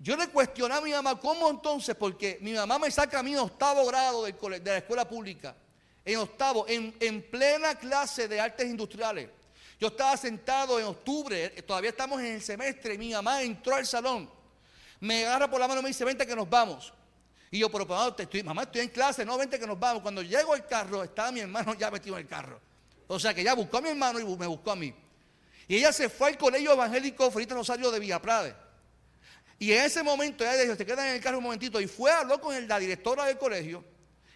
yo 0.03 0.17
le 0.17 0.27
cuestioné 0.27 0.75
a 0.75 0.81
mi 0.81 0.91
mamá, 0.91 1.17
¿cómo 1.17 1.50
entonces? 1.50 1.95
Porque 1.95 2.38
mi 2.41 2.51
mamá 2.51 2.77
me 2.77 2.91
saca 2.91 3.19
a 3.19 3.24
mí 3.24 3.31
en 3.31 3.39
octavo 3.39 3.86
grado 3.86 4.25
de 4.25 4.62
la 4.62 4.77
escuela 4.77 5.07
pública, 5.07 5.55
en 6.03 6.19
octavo, 6.19 6.65
en, 6.67 6.93
en 7.00 7.22
plena 7.22 7.75
clase 7.75 8.27
de 8.27 8.38
artes 8.38 8.67
industriales. 8.67 9.29
Yo 9.79 9.88
estaba 9.88 10.17
sentado 10.17 10.77
en 10.77 10.88
octubre, 10.88 11.50
todavía 11.65 11.91
estamos 11.91 12.19
en 12.19 12.33
el 12.33 12.41
semestre, 12.41 12.95
y 12.95 12.98
mi 12.98 13.13
mamá 13.13 13.43
entró 13.43 13.75
al 13.75 13.88
salón, 13.88 14.29
me 15.00 15.25
agarra 15.25 15.50
por 15.50 15.62
la 15.62 15.69
mano 15.69 15.79
y 15.79 15.83
me 15.83 15.89
dice, 15.89 16.03
vente 16.03 16.27
que 16.27 16.36
nos 16.36 16.50
vamos. 16.50 16.91
Y 17.50 17.60
yo, 17.60 17.72
pero 17.72 17.86
mamá 17.86 18.13
estoy, 18.17 18.43
mamá, 18.43 18.63
estoy 18.63 18.81
en 18.81 18.89
clase, 18.89 19.24
no, 19.24 19.38
vente 19.38 19.57
que 19.57 19.65
nos 19.65 19.79
vamos. 19.79 20.01
Cuando 20.01 20.22
llego 20.22 20.53
al 20.53 20.67
carro, 20.67 21.01
estaba 21.01 21.31
mi 21.31 21.39
hermano 21.39 21.75
ya 21.75 21.89
metido 21.89 22.17
en 22.17 22.24
el 22.24 22.27
carro. 22.27 22.60
O 23.07 23.17
sea 23.17 23.33
que 23.33 23.39
ella 23.39 23.53
buscó 23.53 23.77
a 23.77 23.81
mi 23.81 23.88
hermano 23.88 24.19
y 24.19 24.25
me 24.25 24.48
buscó 24.48 24.72
a 24.72 24.75
mí. 24.75 24.93
Y 25.65 25.77
ella 25.77 25.93
se 25.93 26.10
fue 26.10 26.27
al 26.27 26.38
colegio 26.38 26.74
evangélico 26.74 27.31
Felito 27.31 27.55
Rosario 27.55 27.89
de 27.89 28.00
Villaprade. 28.00 28.62
Y 29.63 29.72
en 29.72 29.86
ese 29.86 30.03
momento 30.03 30.43
ella 30.43 30.62
dijo, 30.62 30.75
te 30.75 30.86
quedan 30.86 31.08
en 31.08 31.15
el 31.15 31.22
carro 31.22 31.38
un 31.38 31.46
momentito. 31.46 31.79
Y 31.79 31.88
fue, 31.88 32.12
habló 32.12 32.41
con 32.41 32.67
la 32.67 32.79
directora 32.79 33.24
del 33.24 33.38
colegio 33.38 33.82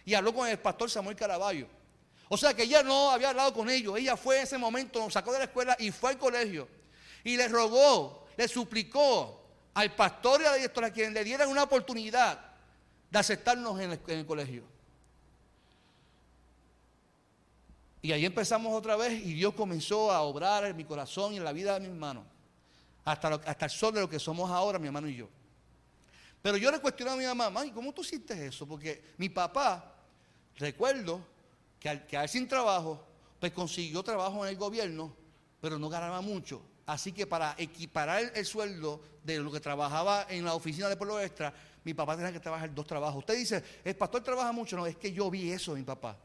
y 0.06 0.14
habló 0.14 0.32
con 0.32 0.48
el 0.48 0.58
pastor 0.58 0.90
Samuel 0.90 1.16
Caraballo. 1.16 1.66
O 2.30 2.38
sea 2.38 2.54
que 2.54 2.62
ella 2.62 2.82
no 2.82 3.10
había 3.10 3.28
hablado 3.28 3.52
con 3.52 3.68
ellos. 3.68 3.98
Ella 3.98 4.16
fue 4.16 4.38
en 4.38 4.44
ese 4.44 4.56
momento, 4.56 5.00
nos 5.00 5.12
sacó 5.12 5.30
de 5.32 5.40
la 5.40 5.44
escuela 5.44 5.76
y 5.78 5.90
fue 5.90 6.12
al 6.12 6.18
colegio. 6.18 6.66
Y 7.24 7.36
le 7.36 7.46
rogó, 7.46 8.26
le 8.38 8.48
suplicó 8.48 9.44
al 9.74 9.94
pastor 9.94 10.40
y 10.40 10.46
a 10.46 10.50
la 10.52 10.56
directora 10.56 10.90
que 10.90 11.10
le 11.10 11.22
dieran 11.22 11.50
una 11.50 11.64
oportunidad 11.64 12.40
de 13.10 13.18
aceptarnos 13.18 13.78
en 13.80 14.00
el, 14.06 14.24
colegio. 14.24 14.62
Y 18.00 18.12
ahí 18.12 18.24
empezamos 18.24 18.72
otra 18.72 18.96
vez 18.96 19.12
y 19.12 19.34
Dios 19.34 19.52
comenzó 19.52 20.10
a 20.10 20.22
obrar 20.22 20.64
en 20.64 20.74
mi 20.74 20.86
corazón 20.86 21.34
y 21.34 21.36
en 21.36 21.44
la 21.44 21.52
vida 21.52 21.74
de 21.74 21.80
mi 21.80 21.88
hermano. 21.88 22.37
Hasta, 23.08 23.40
hasta 23.46 23.64
el 23.64 23.70
sol 23.70 23.94
de 23.94 24.00
lo 24.00 24.08
que 24.08 24.18
somos 24.18 24.50
ahora, 24.50 24.78
mi 24.78 24.86
hermano 24.86 25.08
y 25.08 25.16
yo. 25.16 25.28
Pero 26.42 26.58
yo 26.58 26.70
le 26.70 26.78
cuestioné 26.78 27.12
a 27.26 27.32
mi 27.32 27.38
mamá, 27.38 27.64
¿y 27.64 27.70
cómo 27.70 27.92
tú 27.94 28.02
hiciste 28.02 28.46
eso? 28.46 28.66
Porque 28.66 29.02
mi 29.16 29.30
papá, 29.30 29.94
recuerdo 30.56 31.20
que 31.80 31.88
al 31.88 32.06
quedar 32.06 32.28
sin 32.28 32.46
trabajo, 32.46 33.02
pues 33.40 33.52
consiguió 33.52 34.02
trabajo 34.02 34.44
en 34.44 34.50
el 34.50 34.56
gobierno, 34.56 35.14
pero 35.60 35.78
no 35.78 35.88
ganaba 35.88 36.20
mucho. 36.20 36.60
Así 36.84 37.12
que 37.12 37.26
para 37.26 37.54
equiparar 37.56 38.32
el, 38.34 38.44
sueldo 38.46 39.00
de 39.24 39.38
lo 39.38 39.50
que 39.50 39.60
trabajaba 39.60 40.26
en 40.28 40.44
la 40.44 40.54
oficina 40.54 40.88
de 40.88 40.96
Pueblo 40.96 41.18
Extra, 41.20 41.52
mi 41.84 41.94
papá 41.94 42.14
tenía 42.14 42.32
que 42.32 42.40
trabajar 42.40 42.74
dos 42.74 42.86
trabajos. 42.86 43.20
Usted 43.20 43.36
dice, 43.36 43.64
el 43.84 43.96
pastor 43.96 44.22
trabaja 44.22 44.52
mucho. 44.52 44.76
No, 44.76 44.86
es 44.86 44.96
que 44.96 45.12
yo 45.12 45.30
vi 45.30 45.50
eso 45.50 45.72
de 45.72 45.80
mi 45.80 45.86
papá. 45.86 46.16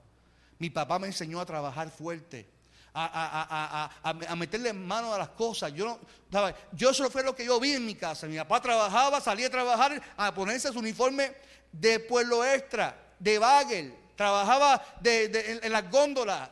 Mi 0.59 0.69
papá 0.69 0.99
me 0.99 1.07
enseñó 1.07 1.39
a 1.39 1.45
trabajar 1.45 1.89
fuerte, 1.89 2.49
a, 2.93 4.35
meterle 4.35 4.73
mano 4.73 5.13
a 5.13 5.17
las 5.17 5.29
cosas. 5.29 5.73
Yo, 5.73 5.99
no, 6.29 6.53
yo 6.73 6.89
eso 6.91 7.09
fue 7.09 7.23
lo 7.23 7.35
que 7.35 7.45
yo 7.45 7.59
vi 7.59 7.73
en 7.73 7.85
mi 7.85 7.95
casa. 7.95 8.27
Mi 8.27 8.37
papá 8.37 8.61
trabajaba, 8.61 9.19
salía 9.21 9.47
a 9.47 9.49
trabajar, 9.49 10.01
a 10.15 10.33
ponerse 10.33 10.71
su 10.71 10.79
uniforme 10.79 11.33
de 11.71 11.99
pueblo 11.99 12.45
extra, 12.45 12.95
de 13.19 13.39
bagel. 13.39 13.95
Trabajaba 14.15 14.83
en, 15.03 15.63
en 15.63 15.71
las 15.71 15.89
góndolas 15.89 16.49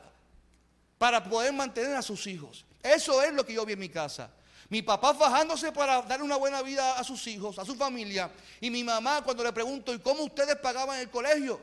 para 0.97 1.23
poder 1.23 1.53
mantener 1.53 1.95
a 1.95 2.01
sus 2.01 2.25
hijos. 2.27 2.65
Eso 2.81 3.21
es 3.21 3.33
lo 3.33 3.45
que 3.45 3.53
yo 3.53 3.65
vi 3.65 3.73
en 3.73 3.79
mi 3.79 3.89
casa. 3.89 4.31
Mi 4.69 4.81
papá 4.81 5.13
fajándose 5.13 5.71
para 5.71 6.01
dar 6.03 6.23
una 6.23 6.37
buena 6.37 6.61
vida 6.61 6.97
a 6.97 7.03
sus 7.03 7.27
hijos, 7.27 7.59
a 7.59 7.65
su 7.65 7.75
familia. 7.75 8.31
Y 8.61 8.69
mi 8.69 8.83
mamá 8.83 9.21
cuando 9.21 9.43
le 9.43 9.51
pregunto, 9.51 9.93
¿y 9.93 9.99
cómo 9.99 10.23
ustedes 10.23 10.55
pagaban 10.55 10.99
el 10.99 11.09
colegio? 11.09 11.59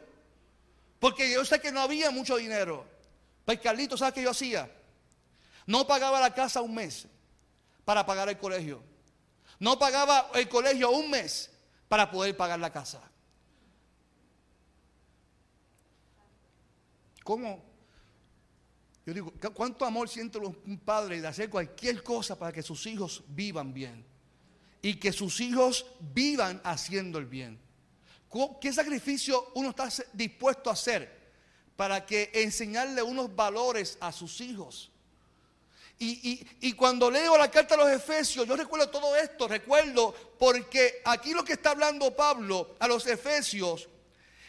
Porque 1.00 1.32
yo 1.32 1.44
sé 1.44 1.60
que 1.60 1.72
no 1.72 1.80
había 1.80 2.10
mucho 2.10 2.36
dinero. 2.36 2.84
Pues 3.48 3.60
Carlito, 3.60 3.96
¿sabes 3.96 4.12
qué 4.12 4.20
yo 4.20 4.28
hacía? 4.28 4.70
No 5.64 5.86
pagaba 5.86 6.20
la 6.20 6.34
casa 6.34 6.60
un 6.60 6.74
mes 6.74 7.08
para 7.82 8.04
pagar 8.04 8.28
el 8.28 8.36
colegio. 8.36 8.82
No 9.58 9.78
pagaba 9.78 10.30
el 10.34 10.46
colegio 10.50 10.90
un 10.90 11.08
mes 11.08 11.50
para 11.88 12.10
poder 12.10 12.36
pagar 12.36 12.58
la 12.58 12.70
casa. 12.70 13.00
¿Cómo? 17.24 17.64
Yo 19.06 19.14
digo, 19.14 19.32
¿cuánto 19.54 19.86
amor 19.86 20.10
siente 20.10 20.36
un 20.36 20.80
padre 20.84 21.22
de 21.22 21.28
hacer 21.28 21.48
cualquier 21.48 22.02
cosa 22.02 22.38
para 22.38 22.52
que 22.52 22.62
sus 22.62 22.84
hijos 22.84 23.24
vivan 23.28 23.72
bien? 23.72 24.04
Y 24.82 24.96
que 24.96 25.10
sus 25.10 25.40
hijos 25.40 25.86
vivan 26.00 26.60
haciendo 26.64 27.18
el 27.18 27.24
bien. 27.24 27.58
¿Qué 28.60 28.74
sacrificio 28.74 29.52
uno 29.54 29.70
está 29.70 29.88
dispuesto 30.12 30.68
a 30.68 30.74
hacer 30.74 31.17
para 31.78 32.04
que 32.04 32.28
enseñarle 32.34 33.04
unos 33.04 33.32
valores 33.36 33.98
a 34.00 34.10
sus 34.10 34.40
hijos? 34.40 34.90
Y, 36.00 36.44
y, 36.60 36.72
cuando 36.72 37.08
leo 37.08 37.38
la 37.38 37.48
carta 37.48 37.76
a 37.76 37.78
los 37.78 37.90
Efesios, 37.90 38.48
yo 38.48 38.56
recuerdo 38.56 38.88
todo 38.88 39.14
esto, 39.14 39.46
recuerdo, 39.46 40.12
porque 40.38 41.00
aquí 41.04 41.32
lo 41.32 41.44
que 41.44 41.52
está 41.52 41.70
hablando 41.70 42.16
Pablo 42.16 42.74
a 42.80 42.88
los 42.88 43.06
Efesios 43.06 43.88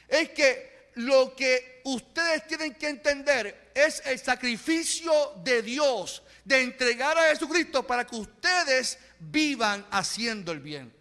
es 0.08 0.30
que 0.30 0.90
lo 0.96 1.36
que 1.36 1.82
ustedes 1.84 2.48
tienen 2.48 2.74
que 2.74 2.90
entender 2.90 3.72
es 3.76 4.02
el 4.08 4.18
sacrificio 4.18 5.34
de 5.44 5.62
Dios 5.62 6.24
de 6.44 6.62
entregar 6.62 7.16
a 7.16 7.30
Jesucristo 7.30 7.86
para 7.86 8.08
que 8.08 8.16
ustedes 8.16 8.98
vivan 9.20 9.86
haciendo 9.92 10.52
el 10.52 10.62
bien. 10.62 10.99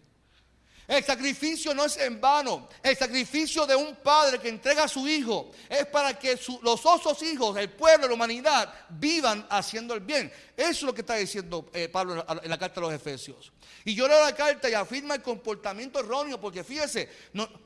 El 0.89 1.03
sacrificio 1.03 1.75
no 1.75 1.85
es 1.85 1.97
en 1.97 2.19
vano. 2.19 2.67
El 2.81 2.97
sacrificio 2.97 3.67
de 3.67 3.75
un 3.75 3.97
padre 3.97 4.39
que 4.39 4.49
entrega 4.49 4.85
a 4.85 4.87
su 4.87 5.07
hijo 5.07 5.51
es 5.69 5.85
para 5.85 6.17
que 6.17 6.31
los 6.63 6.83
otros 6.83 7.21
hijos, 7.21 7.55
el 7.57 7.69
pueblo, 7.69 8.07
la 8.07 8.15
humanidad, 8.15 8.73
vivan 8.89 9.45
haciendo 9.51 9.93
el 9.93 9.99
bien. 9.99 10.33
Eso 10.57 10.69
es 10.71 10.81
lo 10.81 10.93
que 10.95 11.01
está 11.01 11.13
diciendo 11.13 11.69
eh, 11.73 11.89
Pablo 11.89 12.25
en 12.41 12.49
la 12.49 12.57
carta 12.57 12.81
de 12.81 12.87
los 12.87 12.93
Efesios. 12.95 13.51
Y 13.85 13.93
yo 13.93 14.07
leo 14.07 14.19
la 14.25 14.35
carta 14.35 14.67
y 14.67 14.73
afirma 14.73 15.13
el 15.13 15.21
comportamiento 15.21 15.99
erróneo, 15.99 16.41
porque 16.41 16.63
fíjese, 16.63 17.07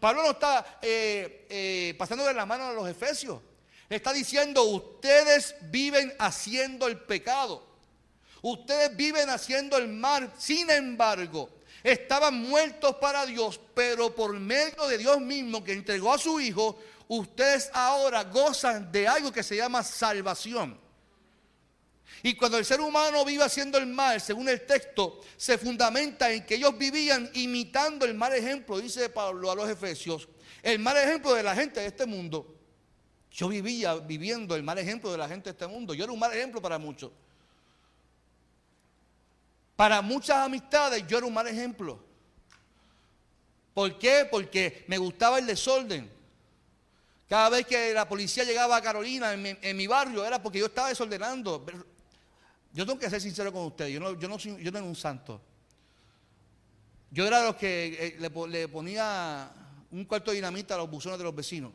Pablo 0.01 0.24
no 0.24 0.32
está 0.32 0.80
eh, 0.82 1.48
eh, 1.50 1.96
pasando 1.98 2.25
de 2.25 2.34
la 2.34 2.46
mano 2.46 2.65
a 2.65 2.74
los 2.74 2.89
Efesios. 2.89 3.39
Está 3.89 4.12
diciendo, 4.12 4.63
ustedes 4.63 5.56
viven 5.72 6.13
haciendo 6.20 6.88
el 6.88 7.00
pecado. 7.00 7.65
Ustedes 8.42 8.94
viven 8.98 9.30
haciendo 9.30 9.77
el 9.77 9.88
mal. 9.88 10.34
Sin 10.38 10.70
embargo, 10.70 11.50
estaban 11.83 12.35
muertos 12.35 12.95
para 12.95 13.25
Dios, 13.25 13.59
pero 13.73 14.15
por 14.15 14.33
medio 14.39 14.87
de 14.87 14.97
Dios 14.97 15.19
mismo 15.19 15.63
que 15.63 15.73
entregó 15.73 16.13
a 16.13 16.17
su 16.17 16.39
Hijo, 16.39 16.79
ustedes 17.07 17.69
ahora 17.73 18.23
gozan 18.23 18.91
de 18.91 19.07
algo 19.07 19.31
que 19.31 19.43
se 19.43 19.57
llama 19.57 19.83
salvación. 19.83 20.79
Y 22.25 22.35
cuando 22.35 22.57
el 22.57 22.63
ser 22.63 22.79
humano 22.79 23.25
vive 23.25 23.43
haciendo 23.43 23.77
el 23.77 23.85
mal, 23.85 24.21
según 24.21 24.47
el 24.47 24.65
texto, 24.65 25.19
se 25.35 25.57
fundamenta 25.57 26.31
en 26.31 26.45
que 26.45 26.55
ellos 26.55 26.77
vivían 26.77 27.29
imitando 27.33 28.05
el 28.05 28.13
mal 28.13 28.33
ejemplo, 28.33 28.79
dice 28.79 29.09
Pablo 29.09 29.51
a 29.51 29.55
los 29.55 29.69
Efesios, 29.69 30.29
el 30.61 30.79
mal 30.79 30.95
ejemplo 30.95 31.33
de 31.33 31.43
la 31.43 31.53
gente 31.53 31.81
de 31.81 31.87
este 31.87 32.05
mundo. 32.05 32.55
Yo 33.29 33.49
vivía 33.49 33.95
viviendo 33.95 34.55
el 34.55 34.63
mal 34.63 34.77
ejemplo 34.77 35.11
de 35.11 35.17
la 35.17 35.27
gente 35.27 35.45
de 35.45 35.51
este 35.51 35.67
mundo. 35.67 35.93
Yo 35.93 36.05
era 36.05 36.13
un 36.13 36.19
mal 36.19 36.31
ejemplo 36.31 36.61
para 36.61 36.77
muchos. 36.77 37.11
Para 39.83 40.01
muchas 40.01 40.37
amistades 40.37 41.05
yo 41.07 41.17
era 41.17 41.27
un 41.27 41.33
mal 41.33 41.45
ejemplo. 41.45 41.99
¿Por 43.73 43.99
qué? 43.99 44.25
Porque 44.31 44.85
me 44.87 44.97
gustaba 44.97 45.39
el 45.39 45.45
desorden. 45.45 46.09
Cada 47.27 47.49
vez 47.49 47.65
que 47.65 47.93
la 47.93 48.07
policía 48.07 48.45
llegaba 48.45 48.77
a 48.77 48.81
Carolina, 48.81 49.33
en 49.33 49.75
mi, 49.75 49.85
barrio, 49.85 50.23
era 50.23 50.41
porque 50.41 50.59
yo 50.59 50.67
estaba 50.67 50.87
desordenando. 50.87 51.65
Yo 52.71 52.85
tengo 52.85 52.97
que 52.97 53.09
ser 53.09 53.19
sincero 53.19 53.51
con 53.51 53.65
ustedes, 53.65 53.91
yo 53.91 53.99
no, 53.99 54.39
soy, 54.39 54.55
yo 54.63 54.71
no 54.71 54.77
era 54.77 54.87
un 54.87 54.95
santo. 54.95 55.41
Yo 57.11 57.27
era 57.27 57.41
de 57.41 57.47
los 57.47 57.57
que 57.57 58.15
eh, 58.21 58.29
le, 58.47 58.67
ponía 58.69 59.51
un 59.91 60.05
cuarto 60.05 60.31
de 60.31 60.35
dinamita 60.35 60.75
a 60.75 60.77
los 60.77 60.89
buzones 60.89 61.17
de 61.17 61.25
los 61.25 61.35
vecinos. 61.35 61.73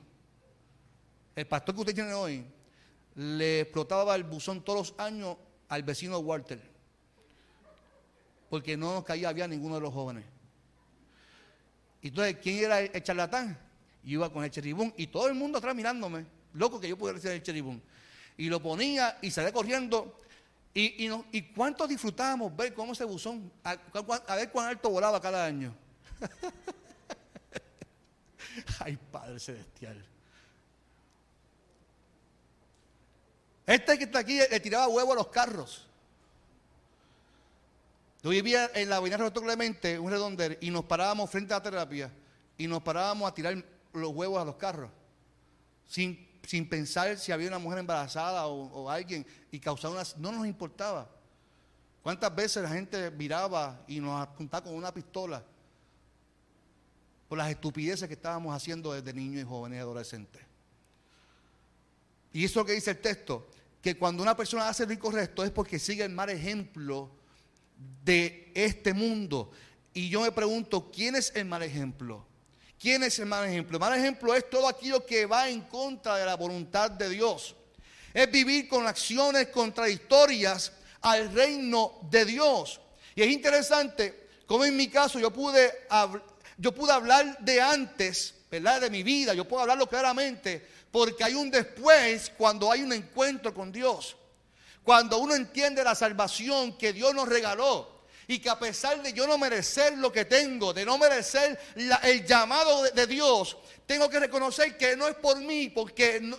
El 1.36 1.46
pastor 1.46 1.74
que 1.74 1.80
usted 1.82 1.94
tiene 1.94 2.14
hoy 2.14 2.42
le 3.16 3.60
explotaba 3.60 4.16
el 4.16 4.24
buzón 4.24 4.64
todos 4.64 4.92
los 4.92 4.98
años 4.98 5.36
al 5.68 5.82
vecino 5.82 6.18
Walter 6.20 6.77
porque 8.48 8.76
no 8.76 8.94
nos 8.94 9.04
caía 9.04 9.32
bien 9.32 9.50
ninguno 9.50 9.76
de 9.76 9.80
los 9.80 9.92
jóvenes. 9.92 10.24
Entonces, 12.02 12.36
¿quién 12.42 12.64
era 12.64 12.80
el 12.80 13.02
charlatán? 13.02 13.58
Y 14.04 14.12
iba 14.12 14.32
con 14.32 14.44
el 14.44 14.50
cheribún 14.50 14.94
y 14.96 15.08
todo 15.08 15.28
el 15.28 15.34
mundo 15.34 15.58
atrás 15.58 15.74
mirándome, 15.74 16.24
loco 16.54 16.80
que 16.80 16.88
yo 16.88 16.96
pudiera 16.96 17.18
hacer 17.18 17.32
el 17.32 17.42
cheribún. 17.42 17.82
Y 18.36 18.48
lo 18.48 18.62
ponía 18.62 19.18
y 19.20 19.30
salía 19.30 19.52
corriendo. 19.52 20.16
Y, 20.72 21.06
y, 21.06 21.24
y 21.32 21.42
cuánto 21.52 21.86
disfrutábamos 21.86 22.56
ver 22.56 22.72
cómo 22.72 22.92
ese 22.92 23.04
buzón, 23.04 23.52
a, 23.64 23.76
a 24.26 24.36
ver 24.36 24.50
cuán 24.50 24.68
alto 24.68 24.90
volaba 24.90 25.20
cada 25.20 25.44
año. 25.44 25.74
Ay, 28.80 28.98
Padre 29.10 29.40
Celestial. 29.40 30.04
Este 33.66 33.98
que 33.98 34.04
está 34.04 34.20
aquí 34.20 34.38
le 34.38 34.60
tiraba 34.60 34.88
huevo 34.88 35.12
a 35.12 35.16
los 35.16 35.28
carros. 35.28 35.87
Yo 38.22 38.30
vivía 38.30 38.70
en 38.74 38.88
la 38.88 38.96
avenida 38.96 39.16
Roberto 39.16 39.42
Clemente, 39.42 39.98
un 39.98 40.10
redonder, 40.10 40.58
y 40.60 40.70
nos 40.70 40.84
parábamos 40.84 41.30
frente 41.30 41.54
a 41.54 41.58
la 41.58 41.62
terapia 41.62 42.12
y 42.56 42.66
nos 42.66 42.82
parábamos 42.82 43.30
a 43.30 43.34
tirar 43.34 43.64
los 43.92 44.10
huevos 44.10 44.42
a 44.42 44.44
los 44.44 44.56
carros. 44.56 44.90
Sin, 45.86 46.28
sin 46.44 46.68
pensar 46.68 47.16
si 47.16 47.30
había 47.30 47.48
una 47.48 47.60
mujer 47.60 47.78
embarazada 47.78 48.46
o, 48.48 48.90
alguien 48.90 49.24
y 49.52 49.60
causaba 49.60 49.94
una. 49.94 50.02
No 50.16 50.32
nos 50.32 50.46
importaba. 50.46 51.08
¿Cuántas 52.02 52.34
veces 52.34 52.62
la 52.62 52.70
gente 52.70 53.10
miraba 53.12 53.84
y 53.86 54.00
nos 54.00 54.20
apuntaba 54.20 54.64
con 54.64 54.74
una 54.74 54.92
pistola 54.92 55.44
por 57.28 57.38
las 57.38 57.50
estupideces 57.50 58.08
que 58.08 58.14
estábamos 58.14 58.54
haciendo 58.54 58.92
desde 58.92 59.12
niños 59.12 59.42
y 59.42 59.44
jóvenes 59.44 59.78
y 59.78 59.80
adolescentes? 59.80 60.42
Y 62.32 62.44
eso 62.44 62.64
que 62.64 62.72
dice 62.72 62.90
el 62.90 63.00
texto, 63.00 63.48
que 63.80 63.96
cuando 63.96 64.22
una 64.22 64.36
persona 64.36 64.68
hace 64.68 64.84
lo 64.84 64.92
incorrecto 64.92 65.44
es 65.44 65.50
porque 65.50 65.78
sigue 65.78 66.04
el 66.04 66.12
mal 66.12 66.30
ejemplo 66.30 67.17
de 68.04 68.50
este 68.54 68.92
mundo. 68.92 69.50
Y 69.92 70.08
yo 70.08 70.20
me 70.22 70.32
pregunto, 70.32 70.90
¿quién 70.90 71.16
es 71.16 71.32
el 71.34 71.44
mal 71.44 71.62
ejemplo? 71.62 72.26
¿Quién 72.78 73.02
es 73.02 73.18
el 73.18 73.26
mal 73.26 73.48
ejemplo? 73.48 73.76
El 73.76 73.80
mal 73.80 73.98
ejemplo 73.98 74.34
es 74.34 74.48
todo 74.48 74.68
aquello 74.68 75.04
que 75.04 75.26
va 75.26 75.48
en 75.48 75.62
contra 75.62 76.16
de 76.16 76.24
la 76.24 76.36
voluntad 76.36 76.90
de 76.90 77.08
Dios. 77.08 77.56
Es 78.14 78.30
vivir 78.30 78.68
con 78.68 78.86
acciones 78.86 79.48
contradictorias 79.48 80.72
al 81.00 81.32
reino 81.32 81.98
de 82.10 82.24
Dios. 82.24 82.80
Y 83.14 83.22
es 83.22 83.28
interesante 83.28 84.28
como 84.46 84.64
en 84.64 84.76
mi 84.76 84.88
caso 84.88 85.18
yo 85.18 85.30
pude, 85.30 85.70
yo 86.56 86.74
pude 86.74 86.90
hablar 86.90 87.38
de 87.40 87.60
antes, 87.60 88.34
¿verdad? 88.50 88.80
De 88.80 88.88
mi 88.88 89.02
vida, 89.02 89.34
yo 89.34 89.46
puedo 89.46 89.60
hablarlo 89.60 89.86
claramente 89.86 90.66
porque 90.90 91.22
hay 91.22 91.34
un 91.34 91.50
después 91.50 92.32
cuando 92.36 92.72
hay 92.72 92.82
un 92.82 92.94
encuentro 92.94 93.52
con 93.52 93.70
Dios. 93.70 94.16
Cuando 94.88 95.18
uno 95.18 95.34
entiende 95.34 95.84
la 95.84 95.94
salvación 95.94 96.78
que 96.78 96.94
Dios 96.94 97.14
nos 97.14 97.28
regaló 97.28 98.06
y 98.26 98.38
que 98.38 98.48
a 98.48 98.58
pesar 98.58 99.02
de 99.02 99.12
yo 99.12 99.26
no 99.26 99.36
merecer 99.36 99.98
lo 99.98 100.10
que 100.10 100.24
tengo, 100.24 100.72
de 100.72 100.86
no 100.86 100.96
merecer 100.96 101.60
el 102.04 102.24
llamado 102.24 102.84
de, 102.84 103.06
Dios, 103.06 103.58
tengo 103.84 104.08
que 104.08 104.18
reconocer 104.18 104.78
que 104.78 104.96
no 104.96 105.06
es 105.06 105.14
por 105.16 105.36
mí, 105.40 105.68
porque 105.68 106.32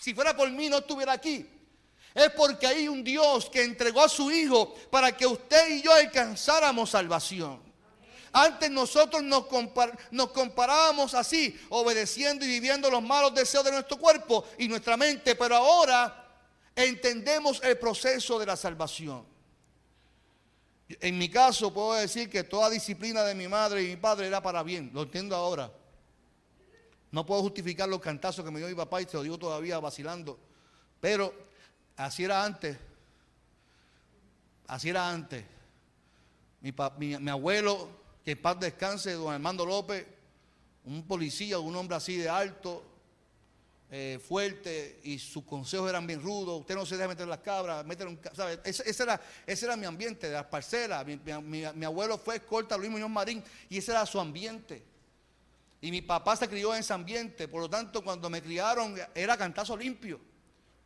si 0.00 0.14
fuera 0.14 0.36
por 0.36 0.50
mí 0.50 0.68
no 0.68 0.78
estuviera 0.78 1.12
aquí. 1.12 1.48
Es 2.12 2.30
porque 2.30 2.66
hay 2.66 2.88
un 2.88 3.04
Dios 3.04 3.48
que 3.48 3.62
entregó 3.62 4.02
a 4.02 4.08
su 4.08 4.32
Hijo 4.32 4.74
para 4.90 5.16
que 5.16 5.24
usted 5.24 5.68
y 5.68 5.82
yo 5.82 5.94
alcanzáramos 5.94 6.90
salvación. 6.90 7.62
Antes 8.32 8.68
nosotros 8.68 9.22
nos, 9.22 9.46
comparábamos 10.32 11.14
así, 11.14 11.56
obedeciendo 11.68 12.44
y 12.44 12.48
viviendo 12.48 12.90
los 12.90 13.00
malos 13.00 13.32
deseos 13.32 13.64
de 13.64 13.70
nuestro 13.70 13.96
cuerpo 13.96 14.44
y 14.58 14.66
nuestra 14.66 14.96
mente, 14.96 15.36
pero 15.36 15.54
ahora 15.54 16.21
entendemos 16.74 17.62
el 17.62 17.78
proceso 17.78 18.38
de 18.38 18.46
la 18.46 18.56
salvación. 18.56 19.24
En 21.00 21.16
mi 21.16 21.28
caso 21.28 21.72
puedo 21.72 21.94
decir 21.94 22.28
que 22.28 22.44
toda 22.44 22.68
disciplina 22.70 23.22
de 23.22 23.34
mi 23.34 23.48
madre 23.48 23.82
y 23.82 23.88
mi 23.88 23.96
padre 23.96 24.26
era 24.26 24.42
para 24.42 24.62
bien, 24.62 24.90
lo 24.92 25.02
entiendo 25.02 25.34
ahora. 25.34 25.72
No 27.10 27.26
puedo 27.26 27.42
justificar 27.42 27.88
los 27.88 28.00
cantazos 28.00 28.44
que 28.44 28.50
me 28.50 28.58
dio 28.58 28.68
mi 28.68 28.74
papá 28.74 29.00
y 29.02 29.06
te 29.06 29.16
lo 29.16 29.22
digo 29.22 29.38
todavía 29.38 29.78
vacilando, 29.78 30.38
pero 31.00 31.32
así 31.96 32.24
era 32.24 32.44
antes. 32.44 32.76
Así 34.66 34.88
era 34.88 35.08
antes. 35.10 35.44
Mi, 36.60 36.72
mi 37.18 37.30
abuelo 37.30 37.88
que 38.24 38.36
paz 38.36 38.58
descanse 38.58 39.12
don 39.12 39.32
Armando 39.32 39.66
López, 39.66 40.06
un 40.84 41.06
policía, 41.06 41.58
un 41.58 41.74
hombre 41.76 41.96
así 41.96 42.16
de 42.16 42.28
alto, 42.28 42.82
eh, 43.94 44.18
fuerte, 44.26 45.00
y 45.04 45.18
sus 45.18 45.44
consejos 45.44 45.86
eran 45.90 46.06
bien 46.06 46.22
rudos, 46.22 46.60
usted 46.60 46.74
no 46.74 46.86
se 46.86 46.96
deja 46.96 47.08
meter 47.08 47.28
las 47.28 47.40
cabras, 47.40 47.84
meter 47.84 48.06
un... 48.06 48.18
¿sabe? 48.32 48.58
Ese, 48.64 49.02
era, 49.02 49.20
ese 49.46 49.66
era 49.66 49.76
mi 49.76 49.84
ambiente, 49.84 50.28
de 50.28 50.32
las 50.32 50.46
parcelas, 50.46 51.04
mi, 51.04 51.84
abuelo 51.84 52.16
fue 52.16 52.36
escolta 52.36 52.78
Luis 52.78 52.90
Muñoz 52.90 53.10
Marín, 53.10 53.44
y 53.68 53.76
ese 53.76 53.90
era 53.90 54.06
su 54.06 54.18
ambiente. 54.18 54.82
Y 55.82 55.90
mi 55.90 56.00
papá 56.00 56.36
se 56.36 56.48
crió 56.48 56.72
en 56.72 56.80
ese 56.80 56.94
ambiente, 56.94 57.48
por 57.48 57.60
lo 57.60 57.68
tanto 57.68 58.02
cuando 58.02 58.30
me 58.30 58.40
criaron 58.40 58.96
era 59.14 59.36
cantazo 59.36 59.76
limpio. 59.76 60.18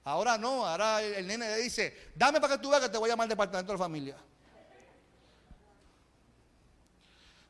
Ahora 0.03 0.37
no, 0.37 0.67
ahora 0.67 1.01
el, 1.01 1.29
nene 1.29 1.47
le 1.47 1.59
dice, 1.59 2.11
dame 2.13 2.41
para 2.41 2.57
que 2.57 2.61
tú 2.61 2.71
veas 2.71 2.83
que 2.83 2.89
te 2.89 2.99
voy 2.99 3.09
a 3.09 3.13
llamar 3.13 3.27
al 3.27 3.29
departamento 3.29 3.71
de 3.71 3.79
familia. 3.79 4.17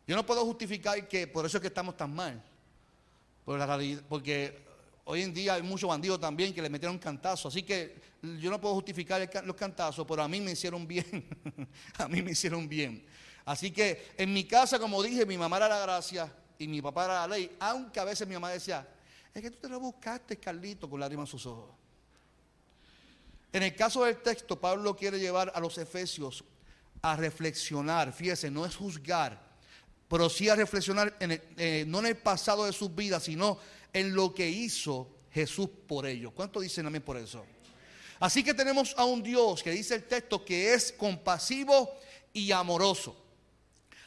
Yo 0.07 0.17
no 0.17 0.27
puedo 0.27 0.45
justificar 0.45 1.09
que 1.09 1.27
por 1.27 1.47
eso 1.47 1.57
es 1.57 1.63
que 1.63 1.69
estamos 1.69 1.97
tan 1.97 2.15
mal. 2.15 2.43
porque 4.07 4.66
hoy 5.09 5.23
en 5.23 5.33
día 5.33 5.55
hay 5.55 5.63
muchos 5.63 5.89
bandidos 5.89 6.21
también 6.21 6.53
que 6.53 6.61
le 6.61 6.69
metieron 6.69 6.99
cantazos. 6.99 7.55
Así 7.55 7.63
que 7.63 8.01
yo 8.41 8.51
no 8.51 8.61
puedo 8.61 8.75
justificar 8.75 9.29
los 9.45 9.57
cantazos, 9.57 10.05
pero 10.07 10.23
a 10.23 10.29
mí 10.29 10.41
me 10.41 10.53
hicieron 10.53 10.87
bien. 10.87 11.29
a 11.99 12.09
mí 12.09 12.23
me 12.23 12.33
hicieron 12.33 12.69
bien. 12.69 13.07
Así 13.45 13.71
que 13.71 14.13
en 14.17 14.33
mi 14.33 14.45
casa, 14.45 14.79
como 14.79 15.03
dije, 15.03 15.25
mi 15.25 15.39
mamá 15.39 15.59
era 15.59 15.69
la 15.69 15.81
gracia 15.81 16.33
y 16.59 16.67
mi 16.67 16.83
papá 16.83 17.05
era 17.05 17.15
la 17.21 17.29
ley. 17.29 17.57
Aunque 17.61 18.01
a 18.01 18.05
veces 18.05 18.27
mi 18.27 18.35
mamá 18.35 18.51
decía, 18.51 18.87
es 19.33 19.41
que 19.41 19.51
tú 19.51 19.59
te 19.61 19.69
lo 19.69 19.79
buscaste, 19.79 20.39
Carlito, 20.39 20.91
con 20.91 20.99
lágrimas 20.99 21.29
en 21.29 21.31
sus 21.31 21.47
ojos. 21.47 21.71
En 23.53 23.63
el 23.63 23.77
caso 23.77 24.05
del 24.05 24.17
texto, 24.17 24.61
Pablo 24.61 24.97
quiere 24.97 25.21
llevar 25.21 25.53
a 25.55 25.61
los 25.61 25.79
efesios 25.79 26.43
a 27.01 27.15
reflexionar. 27.15 28.13
Fíjese, 28.13 28.51
no 28.51 28.67
es 28.67 28.75
juzgar, 28.75 29.41
pero 30.09 30.29
sí 30.29 30.49
a 30.49 30.57
reflexionar 30.57 31.17
eh, 31.21 31.85
no 31.87 32.01
en 32.01 32.07
el 32.07 32.17
pasado 32.17 32.65
de 32.65 32.73
sus 32.73 32.93
vidas, 32.93 33.23
sino 33.23 33.59
en 33.97 34.15
lo 34.15 34.35
que 34.35 34.47
hizo 34.47 35.09
Jesús 35.33 35.71
por 35.89 36.07
ellos. 36.07 36.31
¿Cuánto 36.35 36.61
dicen 36.61 36.87
amén 36.87 37.01
por 37.01 37.17
eso? 37.17 37.47
Así 38.21 38.45
que 38.45 38.53
tenemos 38.53 38.95
a 38.99 39.07
un 39.07 39.23
Dios 39.23 39.63
que 39.63 39.71
dice 39.71 39.95
el 39.95 40.05
texto 40.05 40.45
que 40.45 40.75
es 40.75 40.93
compasivo 40.93 41.97
y 42.35 42.53
amoroso. 42.53 43.17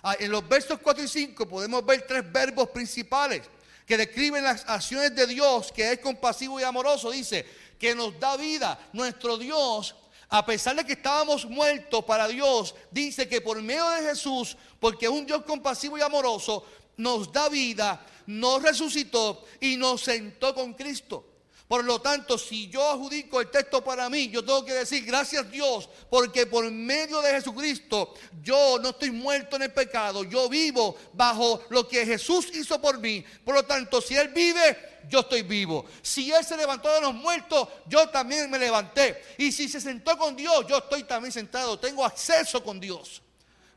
Ah, 0.03 0.15
en 0.19 0.31
los 0.31 0.47
versos 0.47 0.77
4 0.79 1.03
y 1.03 1.07
5 1.07 1.49
podemos 1.49 1.83
ver 1.83 2.05
tres 2.07 2.31
verbos 2.31 2.69
principales 2.69 3.41
que 3.87 3.97
describen 3.97 4.43
las 4.43 4.63
acciones 4.69 5.15
de 5.15 5.25
Dios, 5.25 5.71
que 5.71 5.91
es 5.91 5.97
compasivo 5.97 6.59
y 6.59 6.63
amoroso. 6.63 7.09
Dice 7.09 7.43
que 7.79 7.95
nos 7.95 8.19
da 8.19 8.37
vida. 8.37 8.79
Nuestro 8.93 9.39
Dios 9.39 9.95
a 10.31 10.45
pesar 10.45 10.75
de 10.75 10.85
que 10.85 10.93
estábamos 10.93 11.43
muertos 11.45 12.05
para 12.05 12.27
Dios, 12.27 12.75
dice 12.91 13.27
que 13.27 13.41
por 13.41 13.59
medio 13.63 13.89
de 13.89 14.03
Jesús, 14.03 14.55
porque 14.79 15.07
es 15.07 15.11
un 15.11 15.25
Dios 15.25 15.43
compasivo 15.43 15.97
y 15.97 16.01
amoroso, 16.01 16.63
nos 16.97 17.31
da 17.31 17.49
vida, 17.49 18.05
nos 18.29 18.61
resucitó 18.61 19.43
y 19.59 19.75
nos 19.75 20.01
sentó 20.01 20.53
con 20.53 20.75
Cristo. 20.75 21.25
Por 21.67 21.83
lo 21.83 21.99
tanto, 21.99 22.37
si 22.37 22.67
yo 22.69 22.87
adjudico 22.91 23.41
el 23.41 23.49
texto 23.49 23.83
para 23.83 24.07
mí, 24.07 24.29
yo 24.29 24.45
tengo 24.45 24.63
que 24.63 24.73
decir 24.73 25.03
gracias 25.03 25.49
Dios, 25.49 25.89
porque 26.11 26.45
por 26.45 26.69
medio 26.69 27.21
de 27.21 27.31
Jesucristo 27.31 28.13
yo 28.43 28.77
no 28.79 28.89
estoy 28.89 29.09
muerto 29.09 29.55
en 29.55 29.63
el 29.63 29.73
pecado, 29.73 30.23
yo 30.23 30.47
vivo 30.47 30.95
bajo 31.13 31.63
lo 31.69 31.87
que 31.87 32.05
Jesús 32.05 32.49
hizo 32.53 32.79
por 32.79 32.99
mí. 32.99 33.23
Por 33.43 33.55
lo 33.55 33.65
tanto, 33.65 33.99
si 33.99 34.15
Él 34.15 34.27
vive, 34.27 34.77
yo 35.09 35.21
estoy 35.21 35.41
vivo. 35.41 35.85
Si 36.03 36.31
Él 36.31 36.45
se 36.45 36.55
levantó 36.55 36.93
de 36.93 37.01
los 37.01 37.15
muertos, 37.15 37.67
yo 37.87 38.09
también 38.09 38.49
me 38.51 38.59
levanté. 38.59 39.23
Y 39.39 39.51
si 39.51 39.67
se 39.67 39.81
sentó 39.81 40.17
con 40.19 40.35
Dios, 40.35 40.65
yo 40.67 40.77
estoy 40.77 41.03
también 41.03 41.31
sentado. 41.31 41.79
Tengo 41.79 42.05
acceso 42.05 42.63
con 42.63 42.79
Dios 42.79 43.23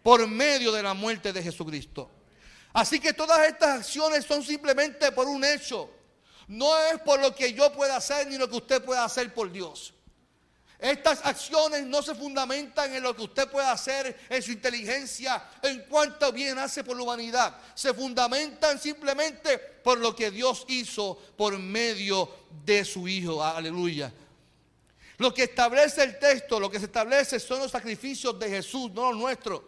por 0.02 0.26
medio 0.26 0.72
de 0.72 0.82
la 0.82 0.92
muerte 0.92 1.32
de 1.32 1.42
Jesucristo. 1.42 2.10
Así 2.72 3.00
que 3.00 3.12
todas 3.12 3.46
estas 3.46 3.80
acciones 3.80 4.24
son 4.24 4.42
simplemente 4.42 5.12
por 5.12 5.26
un 5.26 5.44
hecho. 5.44 5.90
No 6.48 6.76
es 6.86 7.00
por 7.00 7.20
lo 7.20 7.34
que 7.34 7.52
yo 7.52 7.72
pueda 7.72 7.96
hacer 7.96 8.26
ni 8.26 8.38
lo 8.38 8.48
que 8.48 8.56
usted 8.56 8.82
pueda 8.82 9.04
hacer 9.04 9.32
por 9.32 9.50
Dios. 9.50 9.92
Estas 10.78 11.24
acciones 11.24 11.86
no 11.86 12.02
se 12.02 12.14
fundamentan 12.14 12.92
en 12.92 13.04
lo 13.04 13.14
que 13.14 13.22
usted 13.22 13.48
pueda 13.48 13.70
hacer, 13.70 14.18
en 14.28 14.42
su 14.42 14.50
inteligencia, 14.50 15.40
en 15.62 15.84
cuánto 15.88 16.32
bien 16.32 16.58
hace 16.58 16.82
por 16.82 16.96
la 16.96 17.04
humanidad. 17.04 17.56
Se 17.74 17.94
fundamentan 17.94 18.80
simplemente 18.80 19.58
por 19.58 19.98
lo 19.98 20.16
que 20.16 20.32
Dios 20.32 20.64
hizo 20.66 21.16
por 21.36 21.56
medio 21.56 22.28
de 22.64 22.84
su 22.84 23.06
Hijo. 23.06 23.44
Aleluya. 23.44 24.12
Lo 25.18 25.32
que 25.32 25.44
establece 25.44 26.02
el 26.02 26.18
texto, 26.18 26.58
lo 26.58 26.68
que 26.68 26.80
se 26.80 26.86
establece 26.86 27.38
son 27.38 27.60
los 27.60 27.70
sacrificios 27.70 28.36
de 28.40 28.48
Jesús, 28.48 28.90
no 28.90 29.12
los 29.12 29.20
nuestros 29.20 29.60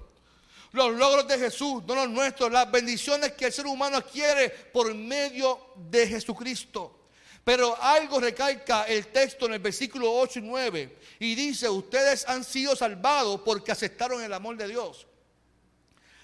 los 0.75 0.93
logros 0.93 1.29
de 1.29 1.39
Jesús, 1.39 1.85
no 1.87 1.95
los 1.95 2.11
nuestros, 2.11 2.51
las 2.51 2.69
bendiciones 2.69 3.33
que 3.35 3.47
el 3.47 3.53
ser 3.53 3.65
humano 3.65 3.99
adquiere 3.99 4.51
por 4.51 4.93
medio 4.93 5.69
de 5.77 6.05
Jesucristo. 6.05 7.07
Pero 7.45 7.81
algo 7.81 8.19
recalca 8.19 8.83
el 8.83 9.07
texto 9.07 9.47
en 9.47 9.53
el 9.53 9.61
versículo 9.61 10.13
8 10.13 10.41
y 10.41 10.43
9 10.43 10.99
y 11.21 11.35
dice, 11.37 11.69
ustedes 11.69 12.27
han 12.27 12.43
sido 12.43 12.75
salvados 12.75 13.43
porque 13.45 13.71
aceptaron 13.71 14.21
el 14.21 14.33
amor 14.33 14.57
de 14.57 14.67
Dios. 14.67 15.07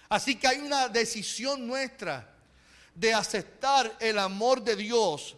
Así 0.08 0.34
que 0.34 0.48
hay 0.48 0.58
una 0.58 0.88
decisión 0.88 1.64
nuestra 1.64 2.34
de 2.92 3.14
aceptar 3.14 3.96
el 4.00 4.18
amor 4.18 4.64
de 4.64 4.74
Dios, 4.74 5.36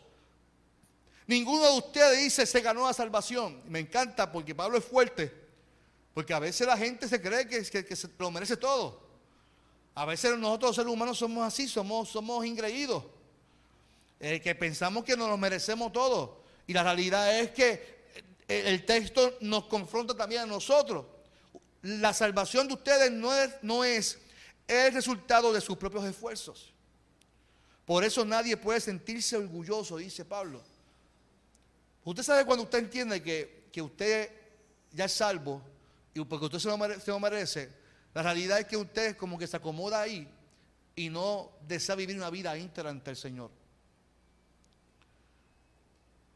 ninguno 1.27 1.66
de 1.70 1.77
ustedes 1.77 2.18
dice 2.18 2.46
se 2.46 2.62
ganó 2.62 2.87
la 2.87 2.94
salvación. 2.94 3.61
Me 3.68 3.81
encanta 3.81 4.33
porque 4.33 4.55
Pablo 4.55 4.79
es 4.79 4.85
fuerte, 4.87 5.41
porque 6.14 6.35
a 6.35 6.38
veces 6.38 6.66
la 6.66 6.77
gente 6.77 7.09
se 7.09 7.20
cree 7.20 7.48
que, 7.48 7.62
que, 7.85 7.96
se 7.96 8.09
lo 8.18 8.31
merece 8.31 8.57
todo. 8.57 9.01
A 9.94 10.05
veces 10.05 10.38
nosotros 10.38 10.77
seres 10.77 10.92
humanos 10.92 11.18
somos 11.18 11.46
así, 11.46 11.68
somos, 11.68 12.09
somos 12.09 12.44
ingreídos, 12.46 13.05
eh, 14.20 14.40
que 14.40 14.55
pensamos 14.55 15.05
que 15.05 15.16
nos 15.16 15.29
lo 15.29 15.37
merecemos 15.37 15.92
todo. 15.92 16.42
Y 16.66 16.72
la 16.72 16.83
realidad 16.83 17.38
es 17.38 17.51
que 17.51 18.03
el 18.48 18.85
texto 18.85 19.37
nos 19.40 19.64
confronta 19.64 20.14
también 20.14 20.42
a 20.42 20.46
nosotros. 20.46 21.07
La 21.83 22.12
salvación 22.12 22.68
de 22.68 22.75
ustedes 22.75 23.11
no 23.11 23.35
es, 23.35 23.51
no 23.62 23.85
es 23.85 24.18
el 24.68 24.92
resultado 24.92 25.53
de 25.53 25.61
sus 25.61 25.77
propios 25.77 26.05
esfuerzos. 26.05 26.72
Por 27.85 28.05
eso 28.05 28.25
nadie 28.25 28.57
puede 28.57 28.81
sentirse 28.81 29.37
orgulloso, 29.37 29.96
dice 29.96 30.25
Pablo. 30.25 30.62
Usted 32.05 32.22
sabe 32.22 32.44
cuando 32.44 32.64
usted 32.64 32.79
entiende 32.79 33.22
que, 33.22 33.83
usted 33.83 34.31
ya 34.92 35.07
es 35.07 35.12
salvo 35.12 35.62
y 36.14 36.25
porque 36.25 36.46
usted 36.46 36.59
se 36.59 36.68
lo, 36.68 37.18
merece, 37.20 37.70
la 38.12 38.22
realidad 38.22 38.61
es 38.61 38.66
que 38.66 38.77
usted 38.77 39.16
como 39.16 39.38
que 39.38 39.46
se 39.46 39.57
acomoda 39.57 40.03
ahí 40.03 40.29
y 40.94 41.09
no 41.09 41.53
desea 41.66 41.94
vivir 41.94 42.16
una 42.16 42.31
vida 42.31 42.57
íntegra 42.57 42.90
ante 42.90 43.11
el 43.11 43.16
Señor. 43.16 43.51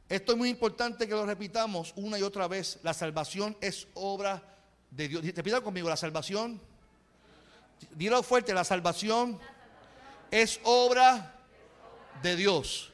Esto 0.09 0.33
es 0.33 0.39
muy 0.39 0.49
importante 0.49 1.07
que 1.07 1.15
lo 1.15 1.27
repitamos 1.27 1.93
una 1.97 2.19
y 2.19 2.23
otra 2.23 2.47
vez. 2.49 2.79
La 2.83 2.95
salvación 2.95 3.57
es 3.61 3.89
obra 3.95 4.43
de 4.91 5.09
Dios. 5.09 5.25
Repita 5.25 5.61
conmigo, 5.61 5.89
la 5.89 5.97
salvación. 5.97 6.61
Dilo 7.91 8.23
fuerte, 8.23 8.55
la 8.55 8.65
salvación 8.65 9.39
es 10.31 10.61
obra 10.63 11.35
de 12.23 12.37
Dios. 12.37 12.91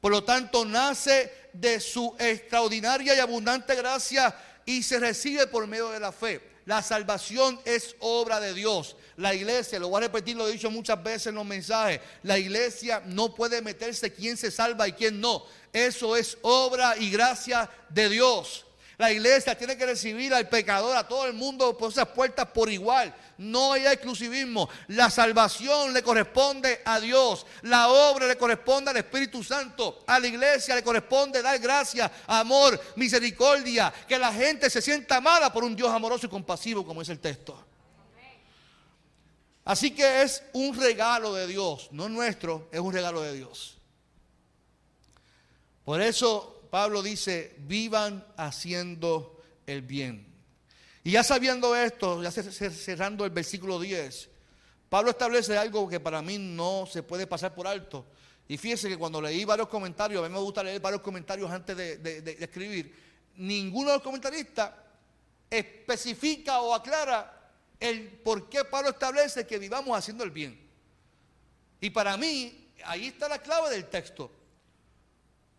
Por 0.00 0.12
lo 0.12 0.24
tanto, 0.24 0.64
nace 0.64 1.50
de 1.52 1.80
su 1.80 2.14
extraordinaria 2.18 3.14
y 3.14 3.18
abundante 3.18 3.74
gracia 3.74 4.34
y 4.68 4.82
se 4.82 5.00
recibe 5.00 5.46
por 5.46 5.66
medio 5.66 5.88
de 5.88 5.98
la 5.98 6.12
fe. 6.12 6.42
La 6.66 6.82
salvación 6.82 7.58
es 7.64 7.96
obra 8.00 8.38
de 8.38 8.52
Dios. 8.52 8.96
La 9.16 9.34
iglesia, 9.34 9.78
lo 9.78 9.88
voy 9.88 9.96
a 9.96 10.08
repetir, 10.08 10.36
lo 10.36 10.46
he 10.46 10.52
dicho 10.52 10.70
muchas 10.70 11.02
veces 11.02 11.28
en 11.28 11.36
los 11.36 11.46
mensajes, 11.46 12.00
la 12.22 12.38
iglesia 12.38 13.02
no 13.06 13.34
puede 13.34 13.62
meterse 13.62 14.12
quién 14.12 14.36
se 14.36 14.50
salva 14.50 14.86
y 14.86 14.92
quién 14.92 15.22
no. 15.22 15.42
Eso 15.72 16.14
es 16.14 16.36
obra 16.42 16.98
y 16.98 17.10
gracia 17.10 17.70
de 17.88 18.10
Dios. 18.10 18.66
La 18.98 19.12
iglesia 19.12 19.56
tiene 19.56 19.76
que 19.76 19.86
recibir 19.86 20.34
al 20.34 20.48
pecador, 20.48 20.96
a 20.96 21.06
todo 21.06 21.24
el 21.26 21.32
mundo 21.32 21.78
por 21.78 21.92
esas 21.92 22.08
puertas 22.08 22.48
por 22.48 22.68
igual. 22.68 23.14
No 23.38 23.72
hay 23.72 23.86
exclusivismo. 23.86 24.68
La 24.88 25.08
salvación 25.08 25.94
le 25.94 26.02
corresponde 26.02 26.80
a 26.84 26.98
Dios. 26.98 27.46
La 27.62 27.90
obra 27.90 28.26
le 28.26 28.36
corresponde 28.36 28.90
al 28.90 28.96
Espíritu 28.96 29.44
Santo. 29.44 30.02
A 30.04 30.18
la 30.18 30.26
iglesia 30.26 30.74
le 30.74 30.82
corresponde 30.82 31.40
dar 31.40 31.60
gracia, 31.60 32.10
amor, 32.26 32.80
misericordia. 32.96 33.94
Que 34.08 34.18
la 34.18 34.32
gente 34.32 34.68
se 34.68 34.82
sienta 34.82 35.18
amada 35.18 35.52
por 35.52 35.62
un 35.62 35.76
Dios 35.76 35.90
amoroso 35.90 36.26
y 36.26 36.30
compasivo, 36.30 36.84
como 36.84 37.00
es 37.00 37.08
el 37.08 37.20
texto. 37.20 37.64
Así 39.64 39.92
que 39.92 40.22
es 40.22 40.42
un 40.54 40.74
regalo 40.74 41.34
de 41.34 41.46
Dios, 41.46 41.88
no 41.92 42.08
nuestro, 42.08 42.68
es 42.72 42.80
un 42.80 42.92
regalo 42.92 43.20
de 43.20 43.34
Dios. 43.34 43.76
Por 45.84 46.00
eso 46.02 46.57
Pablo 46.70 47.02
dice, 47.02 47.54
vivan 47.58 48.24
haciendo 48.36 49.40
el 49.66 49.82
bien. 49.82 50.26
Y 51.04 51.12
ya 51.12 51.24
sabiendo 51.24 51.74
esto, 51.74 52.22
ya 52.22 52.30
cerrando 52.30 53.24
el 53.24 53.30
versículo 53.30 53.80
10, 53.80 54.28
Pablo 54.88 55.10
establece 55.10 55.56
algo 55.56 55.88
que 55.88 56.00
para 56.00 56.22
mí 56.22 56.38
no 56.38 56.86
se 56.90 57.02
puede 57.02 57.26
pasar 57.26 57.54
por 57.54 57.66
alto. 57.66 58.06
Y 58.48 58.56
fíjese 58.56 58.88
que 58.88 58.96
cuando 58.96 59.20
leí 59.20 59.44
varios 59.44 59.68
comentarios, 59.68 60.24
a 60.24 60.28
mí 60.28 60.34
me 60.34 60.40
gusta 60.40 60.62
leer 60.62 60.80
varios 60.80 61.02
comentarios 61.02 61.50
antes 61.50 61.76
de, 61.76 62.36
escribir, 62.40 62.94
ninguno 63.36 63.90
de 63.90 63.96
los 63.96 64.02
comentaristas 64.02 64.72
especifica 65.50 66.60
o 66.60 66.74
aclara 66.74 67.50
el 67.78 68.08
por 68.08 68.48
qué 68.48 68.64
Pablo 68.64 68.90
establece 68.90 69.46
que 69.46 69.58
vivamos 69.58 69.96
haciendo 69.96 70.24
el 70.24 70.30
bien. 70.30 70.58
Y 71.80 71.90
para 71.90 72.16
mí, 72.16 72.70
ahí 72.84 73.08
está 73.08 73.28
la 73.28 73.38
clave 73.38 73.70
del 73.70 73.86
texto. 73.86 74.32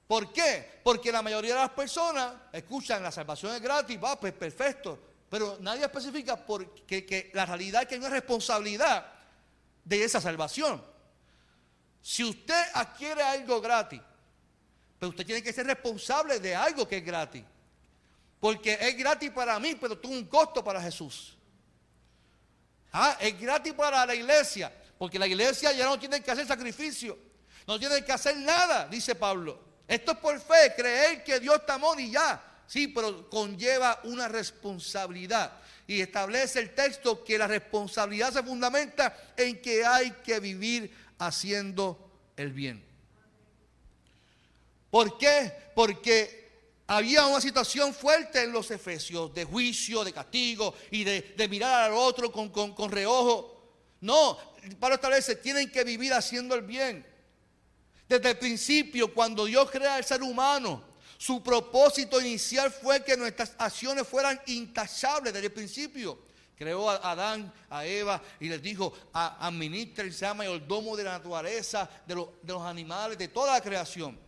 ¿Por 0.10 0.34
qué? 0.34 0.80
Porque 0.84 1.12
la 1.12 1.22
mayoría 1.22 1.54
de 1.54 1.62
las 1.62 1.70
personas 1.70 2.34
escuchan 2.52 3.04
la 3.04 3.12
salvación 3.12 3.54
es 3.54 3.62
gratis, 3.62 4.04
va, 4.04 4.20
pues 4.20 4.34
perfecto. 4.34 4.98
Pero 5.30 5.60
nadie 5.62 5.84
especifica 5.84 6.36
porque 6.36 7.06
que 7.06 7.30
la 7.32 7.46
realidad 7.46 7.84
es 7.84 7.88
que 7.88 7.94
hay 7.94 8.00
una 8.00 8.10
responsabilidad 8.10 9.06
de 9.84 10.04
esa 10.04 10.20
salvación. 10.20 10.84
Si 12.02 12.24
usted 12.24 12.60
adquiere 12.74 13.22
algo 13.22 13.62
gratis, 13.62 14.02
pero 14.98 15.12
usted 15.12 15.28
tiene 15.28 15.44
que 15.44 15.54
ser 15.54 15.68
responsable 15.68 16.40
de 16.40 16.56
algo 16.56 16.88
que 16.88 16.98
es 16.98 17.06
gratis. 17.06 17.44
Porque 18.40 18.80
es 18.82 18.98
gratis 18.98 19.30
para 19.30 19.60
mí, 19.60 19.76
pero 19.76 19.96
tuvo 19.96 20.14
un 20.14 20.26
costo 20.26 20.64
para 20.64 20.82
Jesús. 20.82 21.38
Ah, 22.92 23.16
es 23.20 23.40
gratis 23.40 23.74
para 23.74 24.08
la 24.08 24.16
iglesia, 24.16 24.74
porque 24.98 25.20
la 25.20 25.28
iglesia 25.28 25.72
ya 25.72 25.86
no 25.86 26.00
tiene 26.00 26.20
que 26.20 26.32
hacer 26.32 26.48
sacrificio, 26.48 27.16
no 27.68 27.78
tiene 27.78 28.04
que 28.04 28.12
hacer 28.12 28.36
nada, 28.38 28.88
dice 28.88 29.14
Pablo. 29.14 29.69
Esto 29.90 30.12
es 30.12 30.18
por 30.20 30.40
fe, 30.40 30.72
creer 30.76 31.24
que 31.24 31.40
Dios 31.40 31.56
está 31.56 31.74
amor 31.74 32.00
y 32.00 32.12
ya. 32.12 32.40
Sí, 32.68 32.90
pero 32.90 33.28
conlleva 33.28 34.00
una 34.04 34.28
responsabilidad. 34.28 35.52
Y 35.88 36.00
establece 36.00 36.60
el 36.60 36.76
texto 36.76 37.24
que 37.24 37.40
la 37.40 37.48
responsabilidad 37.48 38.32
se 38.32 38.44
fundamenta 38.44 39.34
en 39.36 39.60
que 39.60 39.84
hay 39.84 40.12
que 40.24 40.40
vivir 40.40 40.96
haciendo 41.18 42.12
el 42.38 42.54
bien. 42.54 42.86
¿Por 44.92 45.18
qué? 45.18 45.52
Porque 45.74 46.52
había 46.86 47.26
una 47.26 47.42
situación 47.42 47.92
fuerte 47.92 48.44
en 48.44 48.52
los 48.52 48.70
efesios 48.70 49.34
de 49.34 49.44
juicio, 49.44 50.04
de 50.04 50.14
castigo 50.14 50.76
y 50.92 51.04
de, 51.04 51.48
mirar 51.50 51.86
al 51.86 51.94
otro 51.94 52.32
con, 52.32 52.50
con 52.50 52.92
reojo. 52.92 53.74
No, 54.02 54.38
Pablo 54.80 54.96
establece, 54.96 55.38
tienen 55.38 55.72
que 55.72 55.84
vivir 55.84 56.14
haciendo 56.14 56.54
el 56.54 56.62
bien. 56.62 57.04
Desde 58.10 58.32
el 58.32 58.40
principio, 58.40 59.14
cuando 59.14 59.46
Dios 59.46 59.70
crea 59.70 59.94
al 59.94 60.04
ser 60.04 60.24
humano, 60.24 60.82
su 61.16 61.44
propósito 61.44 62.20
inicial 62.20 62.72
fue 62.72 63.04
que 63.04 63.16
nuestras 63.16 63.54
acciones 63.60 64.08
fueran 64.08 64.42
intachables 64.48 65.32
desde 65.32 65.46
el 65.46 65.54
principio. 65.54 66.18
Creó 66.56 66.90
a 66.90 66.96
Adán, 67.12 67.54
a 67.70 67.86
Eva 67.86 68.20
y 68.40 68.50
les 68.50 68.64
dijo, 68.64 68.92
administren, 69.14 70.12
se 70.12 70.22
llama 70.22 70.46
el 70.46 70.68
domo 70.68 70.98
de 70.98 71.04
la 71.04 71.12
naturaleza, 71.12 71.88
de, 72.08 72.16
de 72.16 72.54
los 72.54 72.64
animales, 72.64 73.16
de 73.16 73.28
toda 73.28 73.54
la 73.54 73.62
creación. 73.62 74.20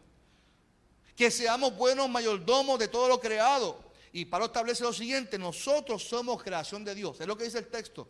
Que 1.16 1.32
seamos 1.32 1.76
buenos 1.76 2.08
mayordomos 2.08 2.78
de 2.78 2.88
todo 2.88 3.08
lo 3.08 3.20
creado. 3.20 3.84
Y 4.14 4.26
Pablo 4.26 4.46
establece 4.46 4.84
lo 4.84 4.94
siguiente, 4.94 5.40
nosotros 5.40 6.04
somos 6.04 6.44
creación 6.44 6.86
de 6.86 6.94
Dios. 6.94 7.20
Es 7.20 7.26
lo 7.26 7.36
que 7.36 7.46
dice 7.46 7.58
el 7.58 7.68
texto. 7.68 8.08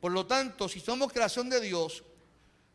Por 0.00 0.10
lo 0.10 0.26
tanto, 0.26 0.68
si 0.68 0.80
somos 0.80 1.12
creación 1.12 1.48
de 1.48 1.60
Dios, 1.60 2.02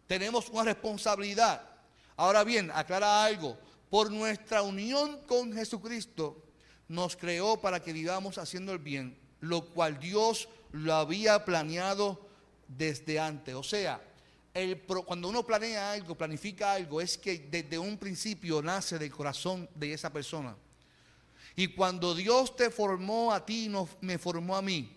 tenemos 0.08 0.48
una 0.50 0.64
responsabilidad 0.64 1.77
Ahora 2.18 2.44
bien, 2.44 2.72
aclara 2.74 3.24
algo. 3.24 3.58
Por 3.90 4.12
nuestra 4.12 4.64
unión 4.64 5.22
con 5.28 5.54
Jesucristo 5.54 6.44
nos 6.88 7.16
creó 7.16 7.62
para 7.62 7.82
que 7.82 7.94
vivamos 7.94 8.38
haciendo 8.38 8.74
el 8.74 8.80
bien, 8.80 9.18
lo 9.40 9.66
cual 9.66 10.00
Dios 10.00 10.50
lo 10.72 10.94
había 10.94 11.46
planeado 11.46 12.28
desde 12.68 13.20
antes. 13.20 13.56
O 13.56 13.64
sea, 13.64 14.02
el, 14.54 14.82
cuando 14.82 15.30
uno 15.30 15.46
planea 15.46 15.92
algo, 15.92 16.16
planifica 16.16 16.74
algo, 16.74 17.00
es 17.00 17.18
que 17.18 17.48
desde 17.52 17.78
un 17.78 17.98
principio 17.98 18.62
nace 18.62 18.98
del 18.98 19.12
corazón 19.12 19.70
de 19.76 19.94
esa 19.94 20.12
persona. 20.12 20.56
Y 21.56 21.68
cuando 21.68 22.14
Dios 22.14 22.56
te 22.56 22.70
formó 22.70 23.32
a 23.32 23.46
ti, 23.46 23.70
nos, 23.70 23.90
me 24.02 24.18
formó 24.18 24.56
a 24.56 24.62
mí, 24.62 24.92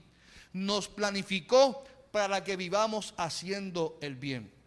nos 0.53 0.89
planificó 0.89 1.85
para 2.11 2.43
que 2.43 2.57
vivamos 2.57 3.15
haciendo 3.17 3.99
el 4.01 4.17
bien. 4.17 4.60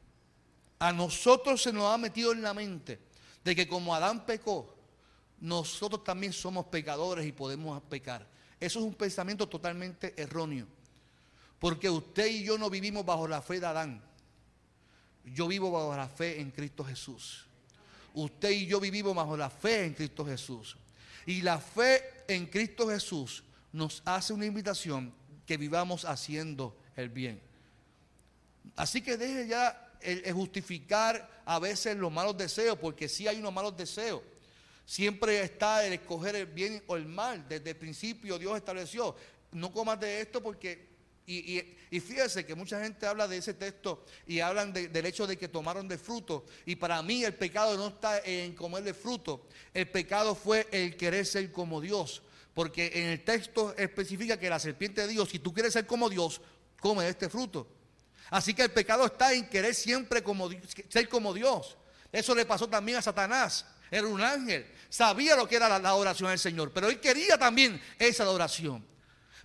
A 0.83 0.91
nosotros 0.91 1.61
se 1.61 1.71
nos 1.71 1.85
ha 1.85 1.97
metido 1.97 2.33
en 2.33 2.41
la 2.41 2.53
mente 2.53 2.99
de 3.41 3.55
que 3.55 3.69
como 3.69 3.95
Adán 3.95 4.25
pecó, 4.25 4.75
nosotros 5.39 6.03
también 6.03 6.33
somos 6.33 6.65
pecadores 6.65 7.25
y 7.25 7.31
podemos 7.31 7.81
pecar. 7.83 8.27
Eso 8.59 8.79
es 8.79 8.85
un 8.85 8.93
pensamiento 8.93 9.47
totalmente 9.47 10.13
erróneo. 10.21 10.67
Porque 11.57 11.89
usted 11.89 12.27
y 12.27 12.43
yo 12.43 12.57
no 12.57 12.69
vivimos 12.69 13.05
bajo 13.05 13.29
la 13.29 13.41
fe 13.41 13.61
de 13.61 13.65
Adán. 13.65 14.03
Yo 15.23 15.47
vivo 15.47 15.71
bajo 15.71 15.95
la 15.95 16.09
fe 16.09 16.41
en 16.41 16.51
Cristo 16.51 16.83
Jesús. 16.83 17.45
Usted 18.13 18.51
y 18.51 18.65
yo 18.65 18.81
vivimos 18.81 19.15
bajo 19.15 19.37
la 19.37 19.49
fe 19.49 19.85
en 19.85 19.93
Cristo 19.93 20.25
Jesús. 20.25 20.75
Y 21.25 21.43
la 21.43 21.59
fe 21.59 22.25
en 22.27 22.45
Cristo 22.47 22.89
Jesús 22.89 23.45
nos 23.71 24.01
hace 24.03 24.33
una 24.33 24.47
invitación 24.47 25.13
que 25.45 25.55
vivamos 25.55 26.03
haciendo 26.03 26.77
el 26.97 27.07
bien. 27.07 27.39
Así 28.75 29.01
que 29.01 29.15
deje 29.15 29.47
ya 29.47 29.82
el, 30.03 30.31
justificar 30.33 31.41
a 31.45 31.59
veces 31.59 31.97
los 31.97 32.11
malos 32.11 32.37
deseos, 32.37 32.77
porque 32.77 33.09
sí 33.09 33.27
hay 33.27 33.37
unos 33.37 33.53
malos 33.53 33.75
deseos. 33.75 34.21
Siempre 34.85 35.41
está 35.41 35.85
el 35.85 35.93
escoger 35.93 36.35
el 36.35 36.45
bien 36.45 36.83
o 36.87 36.95
el 36.95 37.05
mal. 37.05 37.47
Desde 37.47 37.71
el 37.71 37.75
principio 37.77 38.37
Dios 38.37 38.55
estableció, 38.57 39.15
no 39.51 39.71
comas 39.71 39.99
de 39.99 40.21
esto 40.21 40.41
porque 40.41 40.91
Y, 41.25 41.57
y, 41.89 41.99
fíjese 42.01 42.45
que 42.45 42.53
mucha 42.53 42.83
gente 42.83 43.05
habla 43.05 43.29
de 43.29 43.37
ese 43.37 43.53
texto 43.53 44.03
y 44.27 44.41
hablan 44.41 44.73
del 44.73 45.05
hecho 45.05 45.25
de 45.25 45.37
que 45.37 45.47
tomaron 45.47 45.87
de 45.87 45.97
fruto. 45.97 46.45
Y 46.65 46.75
para 46.75 47.01
mí 47.01 47.23
el 47.23 47.33
pecado 47.33 47.77
no 47.77 47.87
está 47.87 48.19
en 48.25 48.53
comer 48.55 48.83
de 48.83 48.93
fruto. 48.93 49.47
El 49.73 49.87
pecado 49.87 50.35
fue 50.35 50.67
el 50.71 50.97
querer 50.97 51.25
ser 51.25 51.49
como 51.53 51.79
Dios. 51.79 52.23
Porque 52.53 52.91
en 52.93 53.05
el 53.05 53.23
texto 53.23 53.73
especifica 53.77 54.37
que 54.37 54.49
la 54.49 54.59
serpiente 54.59 55.01
de 55.01 55.07
Dios, 55.07 55.29
si 55.29 55.39
tú 55.39 55.53
quieres 55.53 55.73
ser 55.73 55.87
como 55.87 56.09
Dios, 56.09 56.41
come 56.79 57.07
este 57.07 57.29
fruto. 57.29 57.67
Así 58.29 58.53
que 58.53 58.63
el 58.63 58.71
pecado 58.71 59.05
está 59.05 59.33
en 59.33 59.47
querer 59.49 59.75
siempre 59.75 60.23
ser 60.89 61.09
como 61.09 61.33
Dios. 61.33 61.77
Eso 62.11 62.35
le 62.35 62.45
pasó 62.45 62.67
también 62.67 62.97
a 62.97 63.01
Satanás. 63.01 63.65
Era 63.89 64.07
un 64.07 64.21
ángel. 64.21 64.65
Sabía 64.89 65.35
lo 65.35 65.47
que 65.47 65.55
era 65.55 65.69
la, 65.69 65.79
la 65.79 65.95
oración 65.95 66.29
del 66.29 66.39
Señor. 66.39 66.71
Pero 66.71 66.89
él 66.89 66.99
quería 66.99 67.37
también 67.37 67.81
esa 67.99 68.23
adoración. 68.23 68.83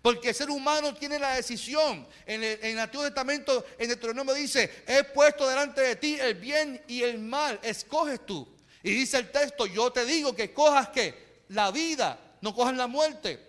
Porque 0.00 0.28
el 0.30 0.34
ser 0.34 0.50
humano 0.50 0.94
tiene 0.94 1.18
la 1.18 1.34
decisión. 1.34 2.06
En 2.24 2.44
el, 2.44 2.78
Antiguo 2.78 3.04
Testamento, 3.04 3.66
en 3.78 3.88
Deuteronomio 3.88 4.34
dice, 4.34 4.84
he 4.86 5.04
puesto 5.04 5.48
delante 5.48 5.80
de 5.80 5.96
ti 5.96 6.18
el 6.20 6.34
bien 6.34 6.82
y 6.86 7.02
el 7.02 7.18
mal, 7.18 7.58
escoges 7.62 8.24
tú. 8.24 8.48
Y 8.82 8.92
dice 8.92 9.18
el 9.18 9.30
texto, 9.30 9.66
yo 9.66 9.90
te 9.90 10.04
digo 10.04 10.34
que 10.34 10.52
cojas 10.52 10.88
que 10.90 11.42
la 11.48 11.70
vida, 11.70 12.18
no 12.40 12.54
cojas 12.54 12.76
la 12.76 12.86
muerte. 12.86 13.44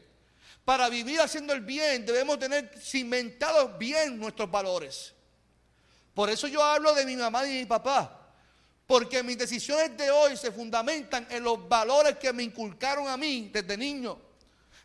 Para 0.66 0.90
vivir 0.90 1.22
haciendo 1.22 1.54
el 1.54 1.62
bien 1.62 2.06
debemos 2.06 2.40
tener 2.40 2.72
cimentados 2.80 3.78
bien 3.78 4.20
nuestros 4.20 4.50
valores. 4.50 5.14
Por 6.20 6.30
eso 6.30 6.50
yo 6.50 6.62
hablo 6.62 6.94
de 6.94 7.06
mi 7.06 7.16
mamá 7.16 7.48
y 7.48 7.60
mi 7.60 7.66
papá. 7.66 8.12
Porque 8.86 9.24
mis 9.24 9.38
decisiones 9.38 9.96
de 9.96 10.12
hoy 10.12 10.36
se 10.36 10.52
fundamentan 10.52 11.26
en 11.30 11.42
los 11.46 11.70
valores 11.70 12.18
que 12.18 12.34
me 12.34 12.44
inculcaron 12.44 13.08
a 13.08 13.16
mí 13.16 13.50
desde 13.54 13.78
niño. 13.78 14.20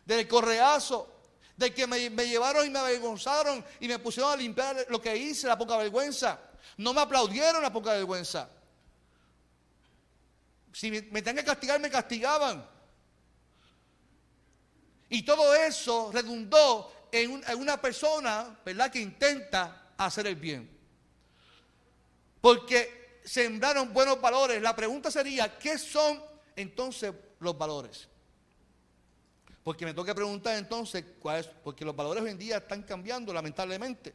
Desde 0.05 0.21
el 0.21 0.27
correazo, 0.29 1.13
de 1.57 1.73
que 1.73 1.87
me, 1.87 2.09
llevaron 2.25 2.65
y 2.65 2.69
me 2.69 2.79
avergonzaron 2.79 3.65
y 3.81 3.87
me 3.89 3.99
pusieron 3.99 4.31
a 4.31 4.37
limpiar 4.37 4.85
lo 4.87 5.01
que 5.01 5.13
hice, 5.13 5.45
la 5.45 5.57
poca 5.57 5.75
vergüenza. 5.75 6.39
No 6.77 6.93
me 6.93 7.01
aplaudieron 7.01 7.61
la 7.61 7.73
poca 7.73 7.91
vergüenza. 7.91 8.49
Si 10.71 10.89
me, 10.89 11.01
tenían 11.01 11.35
que 11.35 11.43
castigar, 11.43 11.81
me 11.81 11.89
castigaban. 11.89 12.65
Y 15.09 15.23
todo 15.23 15.53
eso 15.53 16.11
redundó 16.13 17.09
en, 17.11 17.43
en, 17.45 17.59
una 17.59 17.81
persona, 17.81 18.57
¿verdad?, 18.63 18.89
que 18.89 19.01
intenta 19.01 19.91
hacer 19.97 20.27
el 20.27 20.37
bien. 20.37 20.74
Porque 22.45 23.21
sembraron 23.25 23.91
buenos 23.91 24.21
valores. 24.21 24.61
La 24.61 24.75
pregunta 24.75 25.09
sería, 25.09 25.57
¿qué 25.57 25.79
son 25.79 26.23
entonces 26.55 27.11
los 27.39 27.57
valores? 27.57 28.07
Porque 29.63 29.83
me 29.83 29.95
toca 29.95 30.13
preguntar 30.13 30.55
entonces, 30.55 31.03
¿cuál 31.19 31.43
porque 31.63 31.83
los 31.83 31.95
valores 31.95 32.21
hoy 32.21 32.29
en 32.29 32.37
día 32.37 32.57
están 32.57 32.83
cambiando 32.83 33.33
lamentablemente. 33.33 34.13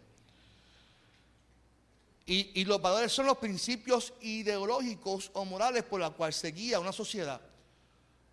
Y, 2.24 2.64
los 2.66 2.80
valores 2.80 3.10
son 3.10 3.26
los 3.26 3.36
principios 3.38 4.12
ideológicos 4.20 5.32
o 5.34 5.44
morales 5.44 5.82
por 5.82 5.98
los 5.98 6.12
cuales 6.12 6.36
se 6.36 6.52
guía 6.52 6.78
una 6.78 6.92
sociedad. 6.92 7.40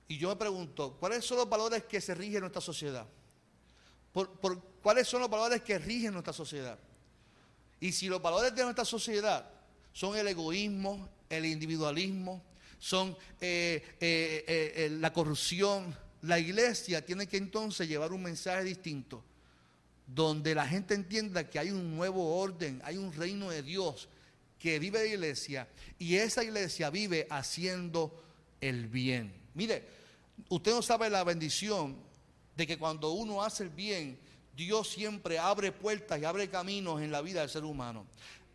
Y 0.08 0.20
yo 0.20 0.30
me 0.30 0.36
pregunto, 0.36 0.96
¿cuáles 1.00 1.26
son 1.26 1.38
los 1.38 1.50
valores 1.50 1.86
que 1.86 2.00
se 2.02 2.14
rigen 2.14 2.36
en 2.36 2.42
nuestra 2.42 2.62
sociedad? 2.62 3.08
Por, 4.14 4.62
¿Cuáles 4.84 5.08
son 5.08 5.22
los 5.22 5.30
valores 5.32 5.64
que 5.64 5.80
rigen 5.80 6.14
nuestra 6.14 6.34
sociedad? 6.34 6.78
Y 7.80 7.92
si 7.92 8.08
los 8.08 8.22
valores 8.22 8.54
de 8.54 8.62
nuestra 8.62 8.86
sociedad 8.86 9.57
son 9.98 10.16
el 10.16 10.28
egoísmo, 10.28 11.10
el 11.28 11.48
individualismo, 11.48 12.44
son 12.78 13.18
eh, 13.42 13.84
eh, 14.00 14.74
eh, 14.76 14.90
la 14.92 15.12
corrupción, 15.12 15.98
la 16.22 16.38
iglesia 16.38 17.04
tiene 17.04 17.26
que 17.26 17.38
entonces 17.38 17.88
llevar 17.88 18.14
un 18.14 18.22
mensaje 18.22 18.64
distinto, 18.64 19.24
donde 20.06 20.54
la 20.54 20.68
gente 20.68 20.94
entienda 20.94 21.50
que 21.50 21.58
hay 21.58 21.72
un 21.72 21.96
nuevo 21.96 22.38
orden, 22.38 22.80
hay 22.86 22.98
un 22.98 23.12
reino 23.12 23.50
de 23.50 23.64
Dios 23.64 24.08
que 24.60 24.78
vive 24.78 25.00
la 25.00 25.06
iglesia 25.08 25.68
y 25.98 26.18
esa 26.18 26.44
iglesia 26.44 26.92
vive 26.92 27.26
haciendo 27.32 28.24
el 28.62 28.86
bien. 28.86 29.34
Mire, 29.56 29.84
usted 30.50 30.74
no 30.74 30.84
sabe 30.84 31.10
la 31.10 31.24
bendición 31.24 31.98
de 32.56 32.68
que 32.68 32.78
cuando 32.78 33.14
uno 33.14 33.44
hace 33.44 33.64
el 33.64 33.70
bien, 33.70 34.20
Dios 34.56 34.90
siempre 34.90 35.40
abre 35.40 35.72
puertas 35.72 36.22
y 36.22 36.26
abre 36.26 36.52
caminos 36.52 37.02
en 37.02 37.12
la 37.12 37.22
vida 37.22 37.42
del 37.42 37.50
ser 37.50 37.64
humano. 37.64 38.06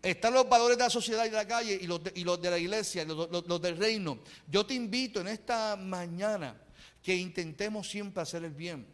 Están 0.03 0.35
los 0.35 0.49
valores 0.49 0.77
de 0.77 0.83
la 0.83 0.91
sociedad 0.91 1.25
y 1.25 1.31
de 1.31 1.37
la 1.37 1.47
calle 1.47 1.79
y 1.81 1.87
los 1.87 2.03
de, 2.03 2.51
la 2.51 2.59
iglesia, 2.59 3.05
los 3.05 3.63
del 3.63 3.77
reino. 3.77 4.19
Yo 4.49 4.67
te 4.67 4.75
invito 4.75 5.21
en 5.21 5.29
esta 5.29 5.77
mañana 5.77 6.61
que 7.03 7.15
intentemos 7.15 7.89
siempre 7.89 8.21
hacer 8.21 8.45
el 8.45 8.53
bien, 8.53 8.85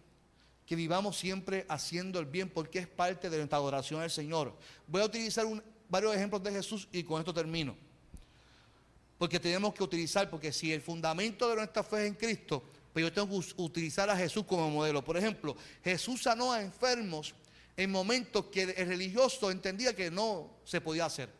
que 0.67 0.77
vivamos 0.77 1.17
siempre 1.17 1.65
haciendo 1.71 2.19
el 2.19 2.27
bien, 2.27 2.51
porque 2.51 2.81
es 2.81 2.87
parte 2.87 3.31
de 3.31 3.39
nuestra 3.39 3.57
adoración 3.57 4.03
al 4.03 4.11
Señor. 4.11 4.55
Voy 4.87 5.01
a 5.01 5.07
utilizar 5.07 5.47
varios 5.89 6.15
ejemplos 6.15 6.43
de 6.43 6.53
Jesús 6.53 6.87
y 6.93 7.03
con 7.03 7.21
esto 7.21 7.33
termino. 7.33 7.75
Porque 9.17 9.41
tenemos 9.41 9.73
que 9.73 9.83
utilizar, 9.83 10.29
porque 10.29 10.53
si 10.53 10.73
el 10.73 10.83
fundamento 10.83 11.49
de 11.49 11.57
nuestra 11.57 11.83
fe 11.83 12.03
es 12.03 12.09
en 12.09 12.15
Cristo, 12.15 12.63
pues 12.93 13.03
yo 13.03 13.13
tengo 13.13 13.41
que 13.41 13.63
utilizar 13.63 14.11
a 14.11 14.17
Jesús 14.17 14.45
como 14.45 14.71
modelo. 14.71 15.03
Por 15.03 15.17
ejemplo, 15.17 15.57
Jesús 15.83 16.23
sanó 16.23 16.53
a 16.53 16.61
enfermos 16.61 17.35
en 17.79 17.93
momentos 17.93 18.47
que 18.47 18.63
el 18.65 18.89
religioso 18.89 19.53
entendía 19.53 19.95
que 19.95 20.11
no 20.11 20.51
se 20.65 20.81
podía 20.81 21.05
hacer. 21.05 21.31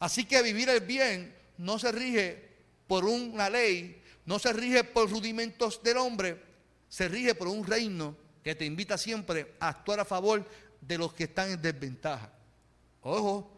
Así 0.00 0.24
que 0.24 0.42
vivir 0.42 0.68
el 0.68 0.80
bien 0.80 1.32
no 1.58 1.78
se 1.78 1.92
rige 1.92 2.48
por 2.88 3.04
una 3.04 3.48
ley, 3.48 4.02
no 4.26 4.40
se 4.40 4.52
rige 4.52 4.82
por 4.82 5.08
rudimentos 5.08 5.80
del 5.84 5.98
hombre, 5.98 6.42
se 6.88 7.06
rige 7.06 7.36
por 7.36 7.46
un 7.46 7.64
reino 7.64 8.16
que 8.42 8.56
te 8.56 8.64
invita 8.64 8.98
siempre 8.98 9.54
a 9.60 9.68
actuar 9.68 10.00
a 10.00 10.04
favor 10.04 10.44
de 10.80 10.98
los 10.98 11.14
que 11.14 11.24
están 11.24 11.52
en 11.52 11.62
desventaja. 11.62 12.32
Ojo, 13.02 13.48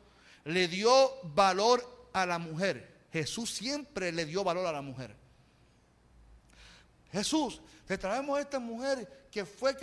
le 0.45 0.69
dio 0.69 0.93
valor 1.23 2.11
a 2.13 2.27
la 2.27 2.39
mujer. 2.39 3.07
Jesús 3.11 3.51
siempre 3.51 4.13
le 4.13 4.27
dio 4.27 4.45
valor 4.45 4.67
a 4.67 4.73
la 4.73 4.83
mujer. 4.83 5.17
Jesús, 7.11 7.59
te 7.87 7.97
traemos 7.97 8.37
a 8.37 8.43
esta 8.43 8.59
mujer 8.59 9.20
que 9.31 9.45
fue 9.45 9.77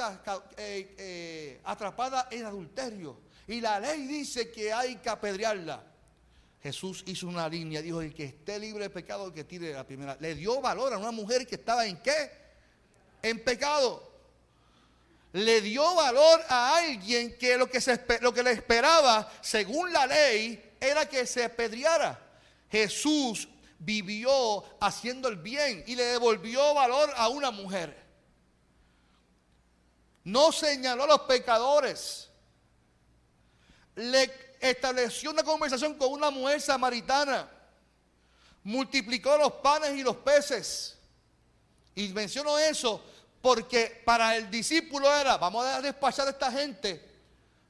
eh, 0.58 0.96
eh, 0.98 1.62
atrapada 1.64 2.28
en 2.32 2.46
adulterio. 2.46 3.20
Y 3.48 3.62
la 3.62 3.80
ley 3.80 4.06
dice 4.06 4.52
que 4.52 4.74
hay 4.74 4.98
que 4.98 5.10
apedrearla. 5.10 5.84
Jesús 6.62 7.04
hizo 7.08 7.28
una 7.28 7.48
línea, 7.48 7.82
dijo, 7.82 8.02
el 8.02 8.14
que 8.14 8.26
esté 8.26 8.60
libre 8.60 8.84
de 8.84 8.90
pecado, 8.90 9.34
que 9.34 9.46
tire 9.46 9.74
la 9.74 9.86
primera. 9.86 10.18
Le 10.20 10.36
dio 10.36 10.60
valor 10.60 10.94
a 10.94 10.98
una 10.98 11.12
mujer 11.12 11.48
que 11.48 11.56
estaba 11.56 11.86
en 11.86 11.98
qué? 11.98 12.32
En 13.22 13.42
pecado. 13.44 14.04
Le 15.32 15.62
dio 15.62 15.96
valor 15.96 16.42
a 16.50 16.78
alguien 16.78 17.38
que 17.38 17.58
lo 17.58 17.70
que, 17.70 17.80
se, 17.80 18.02
lo 18.22 18.34
que 18.34 18.44
le 18.44 18.52
esperaba, 18.52 19.32
según 19.42 19.94
la 19.94 20.08
ley, 20.08 20.74
era 20.80 21.08
que 21.08 21.26
se 21.26 21.46
apedreara. 21.46 22.20
Jesús 22.70 23.48
vivió 23.80 24.64
haciendo 24.82 25.30
el 25.30 25.38
bien 25.38 25.84
y 25.88 25.96
le 25.96 26.04
devolvió 26.04 26.74
valor 26.74 27.14
a 27.16 27.30
una 27.30 27.52
mujer. 27.52 28.07
No 30.28 30.52
señaló 30.52 31.06
a 31.06 31.08
los 31.08 31.22
pecadores. 31.22 32.28
Le 33.96 34.30
estableció 34.60 35.32
una 35.32 35.42
conversación 35.42 35.94
con 35.94 36.12
una 36.12 36.30
mujer 36.30 36.60
samaritana, 36.60 37.50
multiplicó 38.62 39.38
los 39.38 39.54
panes 39.54 39.92
y 39.92 40.04
los 40.04 40.18
peces. 40.18 40.98
Y 41.96 42.10
menciono 42.10 42.60
eso 42.60 43.02
porque 43.42 44.02
para 44.04 44.36
el 44.36 44.52
discípulo 44.52 45.16
era, 45.16 45.38
vamos 45.38 45.66
a 45.66 45.82
despachar 45.82 46.28
a 46.28 46.32
esta 46.32 46.52
gente, 46.52 47.02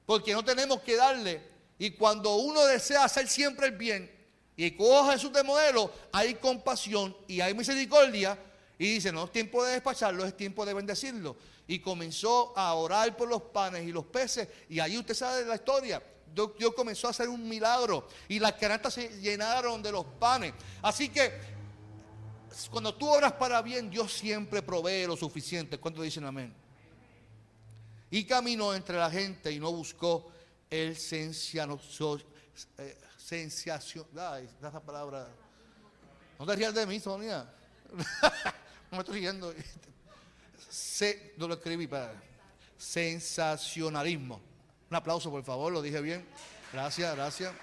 porque 0.08 0.34
no 0.34 0.44
tenemos 0.44 0.82
que 0.82 0.96
darle. 0.96 1.40
Y 1.78 1.92
cuando 1.92 2.38
uno 2.38 2.66
desea 2.66 3.04
hacer 3.04 3.28
siempre 3.28 3.68
el 3.68 3.78
bien 3.78 4.12
y 4.56 4.72
coge 4.72 5.12
Jesús 5.12 5.32
de 5.32 5.44
modelo, 5.44 5.94
hay 6.12 6.34
compasión 6.34 7.16
y 7.28 7.40
hay 7.40 7.54
misericordia. 7.54 8.36
Y 8.80 8.96
dice, 8.96 9.12
no 9.12 9.26
es 9.26 9.32
tiempo 9.32 9.64
de 9.64 9.74
despacharlo, 9.74 10.26
es 10.26 10.36
tiempo 10.36 10.66
de 10.66 10.74
bendecirlo. 10.74 11.38
Y 11.68 11.80
comenzó 11.80 12.58
a 12.58 12.74
orar 12.74 13.16
por 13.18 13.28
los 13.28 13.42
panes 13.42 13.86
y 13.86 13.92
los 13.92 14.06
peces. 14.06 14.48
Y 14.70 14.80
ahí 14.80 14.98
usted 14.98 15.14
sabe 15.14 15.46
la 15.46 15.56
historia. 15.56 16.02
Dios, 16.34 16.74
comenzó 16.76 17.08
a 17.08 17.10
hacer 17.12 17.28
un 17.30 17.48
milagro 17.48 18.08
y 18.28 18.40
las 18.40 18.54
canastas 18.54 18.94
se 18.94 19.10
llenaron 19.22 19.82
de 19.82 19.92
los 19.92 20.06
panes. 20.06 20.54
Así 20.82 21.10
que 21.10 21.32
cuando 22.70 22.94
tú 22.94 23.10
oras 23.10 23.34
para 23.34 23.62
bien, 23.62 23.90
Dios 23.90 24.14
siempre 24.14 24.62
provee 24.62 25.06
lo 25.08 25.18
suficiente. 25.18 25.78
¿Cuántos 25.78 26.04
dicen 26.04 26.26
amén? 26.26 26.54
Y 28.10 28.24
caminó 28.26 28.74
entre 28.74 28.98
la 28.98 29.10
gente 29.10 29.52
y 29.52 29.60
no 29.60 29.72
buscó 29.72 30.32
el. 30.70 30.92
Eh, 32.78 32.98
sensación. 33.18 34.08
Ay, 34.18 34.50
esa 34.60 34.80
palabra. 34.80 35.28
No 36.40 36.46
te 36.46 36.56
rías 36.56 36.74
de 36.74 36.86
mí, 36.86 37.00
Sonia. 37.00 37.50
me 38.92 39.00
estoy 39.00 39.20
riendo. 39.20 39.54
Se, 40.70 41.34
no 41.38 41.48
lo 41.48 41.56
escribí 41.56 41.88
para. 41.88 42.14
Sensacionalismo. 42.78 44.42
Un 44.90 44.96
aplauso, 44.96 45.32
por 45.32 45.44
favor, 45.44 45.72
lo 45.74 45.82
dije 45.82 46.02
bien. 46.02 46.26
Gracias, 46.72 47.16
gracias. 47.16 47.54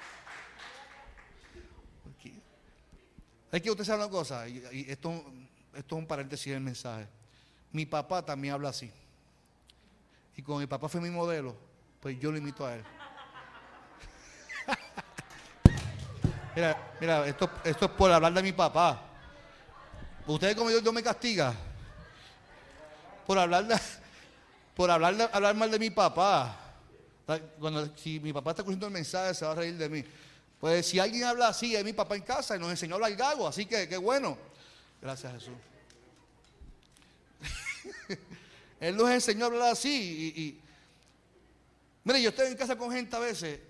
Es 3.54 3.62
que 3.62 3.70
usted 3.70 3.84
sabe 3.84 4.02
una 4.02 4.10
cosa, 4.10 4.48
y, 4.48 4.84
esto, 4.88 5.24
esto 5.74 5.94
es 5.94 5.98
un 6.00 6.08
paréntesis 6.08 6.52
del 6.52 6.60
mensaje. 6.60 7.06
Mi 7.70 7.86
papá 7.86 8.24
también 8.24 8.52
habla 8.52 8.70
así. 8.70 8.90
Y 10.36 10.42
como 10.42 10.58
mi 10.58 10.66
papá 10.66 10.88
fue 10.88 11.00
mi 11.00 11.08
modelo, 11.08 11.54
pues 12.00 12.18
yo 12.18 12.32
lo 12.32 12.38
imito 12.38 12.66
a 12.66 12.74
él. 12.74 12.84
mira, 16.56 16.94
mira, 17.00 17.28
esto, 17.28 17.48
esto 17.62 17.84
es 17.84 17.90
por 17.92 18.10
hablar 18.10 18.32
de 18.32 18.42
mi 18.42 18.50
papá. 18.50 19.00
¿Ustedes 20.26 20.56
como 20.56 20.72
yo, 20.72 20.80
Dios 20.80 20.92
me 20.92 21.04
castiga? 21.04 21.54
Por 23.26 23.38
hablar 23.38 23.66
por 24.74 24.90
hablar, 24.90 25.30
hablar 25.32 25.54
mal 25.54 25.70
de 25.70 25.78
mi 25.78 25.90
papá. 25.90 26.60
Cuando, 27.58 27.96
si 27.96 28.20
mi 28.20 28.32
papá 28.32 28.50
está 28.50 28.62
escuchando 28.62 28.86
el 28.86 28.92
mensaje, 28.92 29.34
se 29.34 29.44
va 29.44 29.52
a 29.52 29.54
reír 29.54 29.76
de 29.76 29.88
mí. 29.88 30.04
Pues 30.60 30.86
si 30.86 30.98
alguien 30.98 31.24
habla 31.24 31.48
así, 31.48 31.76
es 31.76 31.84
mi 31.84 31.92
papá 31.92 32.16
en 32.16 32.22
casa 32.22 32.56
y 32.56 32.58
nos 32.58 32.70
enseñó 32.70 32.94
a 32.94 32.96
hablar 32.96 33.14
gago, 33.14 33.46
así 33.46 33.66
que 33.66 33.88
qué 33.88 33.96
bueno. 33.96 34.36
Gracias 35.00 35.32
Jesús. 35.34 35.54
Él 38.80 38.96
nos 38.96 39.10
enseñó 39.10 39.44
a 39.44 39.48
hablar 39.48 39.72
así 39.72 40.32
y, 40.36 40.60
mire, 42.02 42.22
yo 42.22 42.30
estoy 42.30 42.48
en 42.48 42.56
casa 42.56 42.76
con 42.76 42.90
gente 42.90 43.14
a 43.14 43.20
veces 43.20 43.60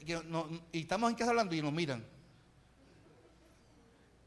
y 0.72 0.78
estamos 0.78 1.10
en 1.10 1.16
casa 1.16 1.30
hablando 1.30 1.54
y 1.54 1.62
nos 1.62 1.72
miran. 1.72 2.13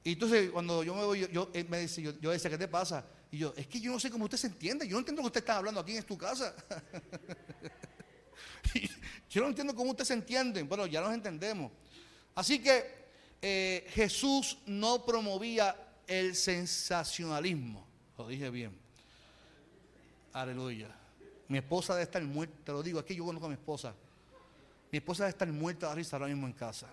Y 0.08 0.14
entonces 0.14 0.52
cuando 0.52 0.86
yo 0.86 0.96
me 0.96 1.04
voy, 1.04 1.28
yo, 1.34 1.52
me 1.68 1.80
dice, 1.80 2.02
yo, 2.02 2.32
decía, 2.32 2.50
¿qué 2.50 2.58
te 2.58 2.70
pasa? 2.70 3.06
Y 3.30 3.40
yo, 3.40 3.54
es 3.58 3.68
que 3.68 3.82
yo 3.82 3.92
no 3.92 4.00
sé 4.00 4.10
cómo 4.10 4.24
usted 4.24 4.38
se 4.38 4.48
entiende, 4.48 4.88
yo 4.88 4.94
no 4.94 5.00
entiendo 5.00 5.22
lo 5.22 5.26
que 5.26 5.28
usted 5.28 5.42
está 5.42 5.58
hablando 5.58 5.82
aquí 5.82 5.98
en 5.98 6.04
tu 6.06 6.18
casa. 6.18 6.56
yo 9.30 9.42
no 9.42 9.50
entiendo 9.50 9.76
cómo 9.76 9.92
usted 9.92 10.06
se 10.06 10.14
entiende, 10.14 10.64
bueno, 10.64 10.88
ya 10.88 11.02
nos 11.02 11.14
entendemos. 11.14 11.74
Así 12.36 12.60
que 12.60 12.86
eh, 13.42 13.86
Jesús 13.90 14.60
no 14.66 15.06
promovía 15.06 15.76
el 16.08 16.38
sensacionalismo, 16.38 17.86
lo 18.18 18.30
dije 18.30 18.50
bien. 18.50 18.80
Aleluya. 20.32 20.88
Mi 21.50 21.58
esposa 21.58 21.96
debe 21.96 22.04
estar 22.04 22.24
muerta, 22.24 22.56
te 22.64 22.72
lo 22.72 22.82
digo, 22.82 22.98
aquí 22.98 23.14
yo 23.14 23.26
conozco 23.26 23.48
a 23.48 23.50
mi 23.50 23.56
esposa. 23.56 23.94
Mi 24.90 25.00
esposa 25.00 25.26
debe 25.26 25.32
estar 25.32 25.50
muerta 25.50 25.90
de 25.90 25.96
risa 25.96 26.16
ahora 26.16 26.28
mismo 26.28 26.48
en 26.48 26.54
casa. 26.54 26.88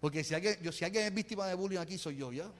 Porque 0.00 0.22
si 0.22 0.34
alguien, 0.34 0.58
yo, 0.62 0.70
si 0.72 0.84
alguien 0.84 1.06
es 1.06 1.14
víctima 1.14 1.46
de 1.46 1.54
bullying 1.54 1.78
aquí 1.78 1.98
soy 1.98 2.16
yo, 2.16 2.32
¿ya? 2.32 2.50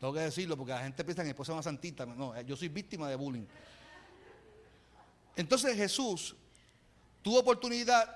Tengo 0.00 0.12
que 0.14 0.20
decirlo 0.20 0.56
porque 0.56 0.72
la 0.72 0.82
gente 0.82 1.04
piensa 1.04 1.22
que 1.22 1.26
mi 1.26 1.30
esposa 1.30 1.52
es 1.52 1.54
una 1.54 1.62
santita. 1.62 2.04
No, 2.04 2.40
yo 2.40 2.56
soy 2.56 2.68
víctima 2.68 3.08
de 3.08 3.14
bullying. 3.14 3.46
Entonces 5.36 5.76
Jesús 5.76 6.34
tuvo 7.22 7.38
oportunidad, 7.38 8.12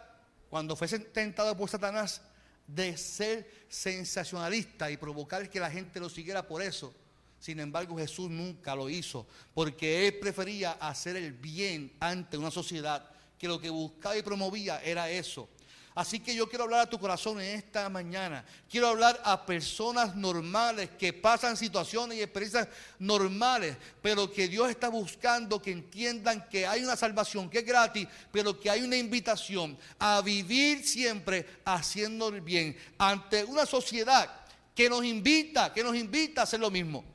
cuando 0.51 0.75
fue 0.75 0.89
tentado 0.89 1.57
por 1.57 1.69
Satanás, 1.69 2.21
de 2.67 2.97
ser 2.97 3.49
sensacionalista 3.69 4.91
y 4.91 4.97
provocar 4.97 5.49
que 5.49 5.61
la 5.61 5.71
gente 5.71 6.01
lo 6.01 6.09
siguiera 6.09 6.47
por 6.47 6.61
eso. 6.61 6.93
Sin 7.39 7.61
embargo, 7.61 7.97
Jesús 7.97 8.29
nunca 8.29 8.75
lo 8.75 8.91
hizo, 8.91 9.25
porque 9.55 10.09
él 10.09 10.19
prefería 10.19 10.73
hacer 10.73 11.17
el 11.17 11.33
bien 11.33 11.93
ante 12.01 12.37
una 12.37 12.51
sociedad 12.51 13.09
que 13.39 13.49
lo 13.49 13.61
que 13.61 13.71
buscaba 13.71 14.17
y 14.17 14.23
promovía 14.23 14.81
era 14.83 15.11
eso. 15.11 15.49
Así 15.97 16.21
que 16.21 16.35
yo 16.35 16.47
quiero 16.47 16.65
hablar 16.65 16.81
a 16.81 16.91
tu 16.91 16.99
corazón 16.99 17.41
en 17.41 17.57
esta 17.57 17.89
mañana. 17.89 18.45
Quiero 18.69 18.89
hablar 18.89 19.19
a 19.25 19.47
personas 19.47 20.15
normales 20.15 20.91
que 20.99 21.15
pasan 21.15 21.57
situaciones 21.57 22.19
y 22.19 22.23
experiencias 22.23 22.69
normales, 22.99 23.79
pero 24.03 24.31
que 24.31 24.47
Dios 24.47 24.69
está 24.69 24.91
buscando 24.91 25.61
que 25.63 25.71
entiendan 25.71 26.47
que 26.51 26.67
hay 26.67 26.85
una 26.85 26.97
salvación 26.97 27.49
que 27.49 27.61
es 27.61 27.65
gratis, 27.65 28.07
pero 28.31 28.61
que 28.61 28.69
hay 28.69 28.83
una 28.83 28.99
invitación 28.99 29.79
a 29.99 30.21
vivir 30.21 30.87
siempre 30.87 31.47
haciendo 31.65 32.29
el 32.29 32.43
bien 32.43 32.77
ante 32.99 33.43
una 33.45 33.65
sociedad 33.65 34.45
que 34.75 34.91
nos 34.91 35.03
invita, 35.03 35.73
que 35.73 35.83
nos 35.83 35.97
invita 35.97 36.43
a 36.43 36.45
hacer 36.45 36.61
lo 36.61 36.71
mismo. 36.71 37.07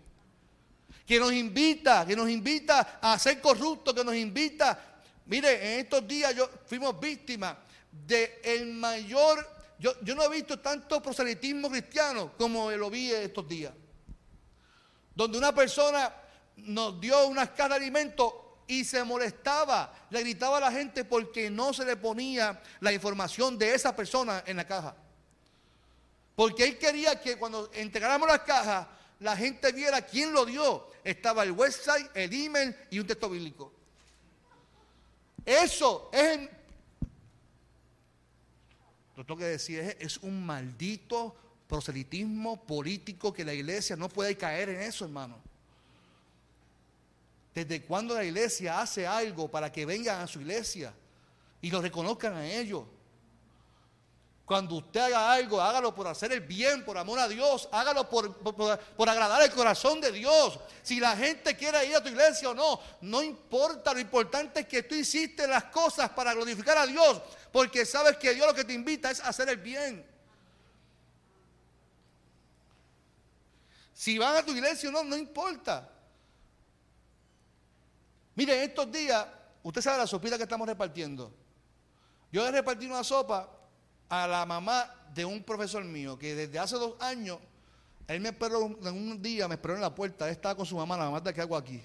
Que 1.05 1.19
nos 1.19 1.33
invita, 1.33 2.03
que 2.07 2.15
nos 2.15 2.31
invita 2.31 2.99
a 2.99 3.19
ser 3.19 3.39
corruptos, 3.39 3.93
que 3.93 4.03
nos 4.03 4.15
invita 4.15 4.90
Mire, 5.31 5.75
en 5.75 5.79
estos 5.79 6.05
días 6.05 6.35
yo 6.35 6.49
fuimos 6.65 6.99
víctimas 6.99 7.55
de 7.89 8.41
el 8.43 8.65
mayor, 8.73 9.47
yo, 9.79 9.93
yo 10.01 10.13
no 10.13 10.23
he 10.23 10.29
visto 10.29 10.59
tanto 10.59 11.01
proselitismo 11.01 11.69
cristiano 11.69 12.33
como 12.37 12.69
lo 12.69 12.89
vi 12.89 13.11
estos 13.11 13.47
días. 13.47 13.71
Donde 15.15 15.37
una 15.37 15.55
persona 15.55 16.13
nos 16.57 16.99
dio 16.99 17.27
unas 17.27 17.51
cajas 17.51 17.69
de 17.69 17.75
alimentos 17.75 18.33
y 18.67 18.83
se 18.83 19.01
molestaba, 19.05 19.95
le 20.09 20.19
gritaba 20.19 20.57
a 20.57 20.59
la 20.59 20.71
gente 20.73 21.05
porque 21.05 21.49
no 21.49 21.71
se 21.71 21.85
le 21.85 21.95
ponía 21.95 22.61
la 22.81 22.91
información 22.91 23.57
de 23.57 23.73
esa 23.73 23.95
persona 23.95 24.43
en 24.45 24.57
la 24.57 24.67
caja. 24.67 24.97
Porque 26.35 26.65
él 26.65 26.77
quería 26.77 27.21
que 27.21 27.37
cuando 27.37 27.71
entregáramos 27.73 28.27
las 28.27 28.41
cajas, 28.41 28.85
la 29.19 29.37
gente 29.37 29.71
viera 29.71 30.01
quién 30.01 30.33
lo 30.33 30.45
dio. 30.45 30.89
Estaba 31.05 31.43
el 31.43 31.53
website, 31.53 32.09
el 32.15 32.33
email 32.33 32.75
y 32.89 32.99
un 32.99 33.07
texto 33.07 33.29
bíblico. 33.29 33.71
Eso 35.45 36.09
es 36.13 36.49
lo 39.21 39.25
tengo 39.25 39.39
que 39.39 39.45
decir, 39.45 39.95
es, 39.99 40.17
un 40.17 40.43
maldito 40.43 41.35
proselitismo 41.67 42.63
político 42.63 43.31
que 43.31 43.45
la 43.45 43.53
iglesia 43.53 43.95
no 43.95 44.09
puede 44.09 44.35
caer 44.35 44.69
en 44.69 44.81
eso, 44.81 45.05
hermano. 45.05 45.37
¿Desde 47.53 47.83
cuando 47.83 48.15
la 48.15 48.23
iglesia 48.23 48.81
hace 48.81 49.05
algo 49.05 49.47
para 49.47 49.71
que 49.71 49.85
vengan 49.85 50.21
a 50.21 50.27
su 50.27 50.41
iglesia 50.41 50.91
y 51.61 51.69
lo 51.69 51.81
reconozcan 51.81 52.33
a 52.33 52.47
ellos? 52.47 52.83
Cuando 54.51 54.75
usted 54.75 54.99
haga 54.99 55.31
algo, 55.31 55.61
hágalo 55.61 55.95
por 55.95 56.05
hacer 56.07 56.33
el 56.33 56.41
bien, 56.41 56.83
por 56.83 56.97
amor 56.97 57.17
a 57.19 57.29
Dios, 57.29 57.69
hágalo 57.71 58.09
por, 58.09 58.35
por, 58.35 59.09
agradar 59.09 59.41
el 59.43 59.51
corazón 59.51 60.01
de 60.01 60.11
Dios. 60.11 60.59
Si 60.83 60.99
la 60.99 61.15
gente 61.15 61.55
quiere 61.55 61.85
ir 61.85 61.95
a 61.95 62.03
tu 62.03 62.09
iglesia 62.09 62.49
o 62.49 62.53
no, 62.53 62.77
no 62.99 63.23
importa, 63.23 63.93
lo 63.93 64.01
importante 64.01 64.59
es 64.59 64.67
que 64.67 64.83
tú 64.83 64.93
hiciste 64.93 65.47
las 65.47 65.63
cosas 65.63 66.09
para 66.09 66.33
glorificar 66.33 66.77
a 66.77 66.85
Dios, 66.85 67.21
porque 67.49 67.85
sabes 67.85 68.17
que 68.17 68.33
Dios 68.33 68.45
lo 68.45 68.53
que 68.53 68.65
te 68.65 68.73
invita 68.73 69.09
es 69.09 69.21
hacer 69.21 69.47
el 69.47 69.55
bien. 69.55 70.05
Si 73.93 74.17
van 74.17 74.35
a 74.35 74.43
tu 74.43 74.51
iglesia 74.51 74.89
o 74.89 74.91
no, 74.91 75.05
no 75.05 75.15
importa. 75.15 75.89
Mire, 78.35 78.65
estos 78.65 78.91
días, 78.91 79.25
usted 79.63 79.79
sabe 79.81 79.99
la 79.99 80.07
sopita 80.07 80.35
que 80.35 80.43
estamos 80.43 80.67
repartiendo. 80.67 81.33
Yo 82.33 82.45
he 82.45 82.51
repartido 82.51 82.93
una 82.93 83.05
sopa 83.05 83.60
a 84.11 84.27
la 84.27 84.45
mamá 84.45 84.93
de 85.15 85.23
un 85.23 85.41
profesor 85.41 85.85
mío 85.85 86.19
que 86.19 86.35
desde 86.35 86.59
hace 86.59 86.75
dos 86.75 86.95
años, 86.99 87.39
él 88.09 88.19
me 88.19 88.27
esperó 88.27 88.65
en 88.65 88.93
un 88.93 89.21
día, 89.21 89.47
me 89.47 89.55
esperó 89.55 89.75
en 89.75 89.81
la 89.81 89.95
puerta, 89.95 90.25
él 90.25 90.33
estaba 90.33 90.53
con 90.53 90.65
su 90.65 90.75
mamá, 90.75 90.97
la 90.97 91.05
mamá 91.05 91.21
de 91.21 91.33
que 91.33 91.39
hago 91.39 91.55
aquí. 91.55 91.81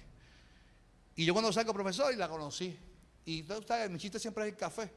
Y 1.15 1.25
yo 1.25 1.33
cuando 1.33 1.53
salgo 1.53 1.73
profesor 1.73 2.13
y 2.13 2.17
la 2.17 2.29
conocí. 2.29 2.77
Y 3.25 3.43
usted 3.51 3.89
mi 3.91 3.99
chiste 3.99 4.19
siempre 4.19 4.45
es 4.45 4.51
el 4.51 4.57
café. 4.57 4.91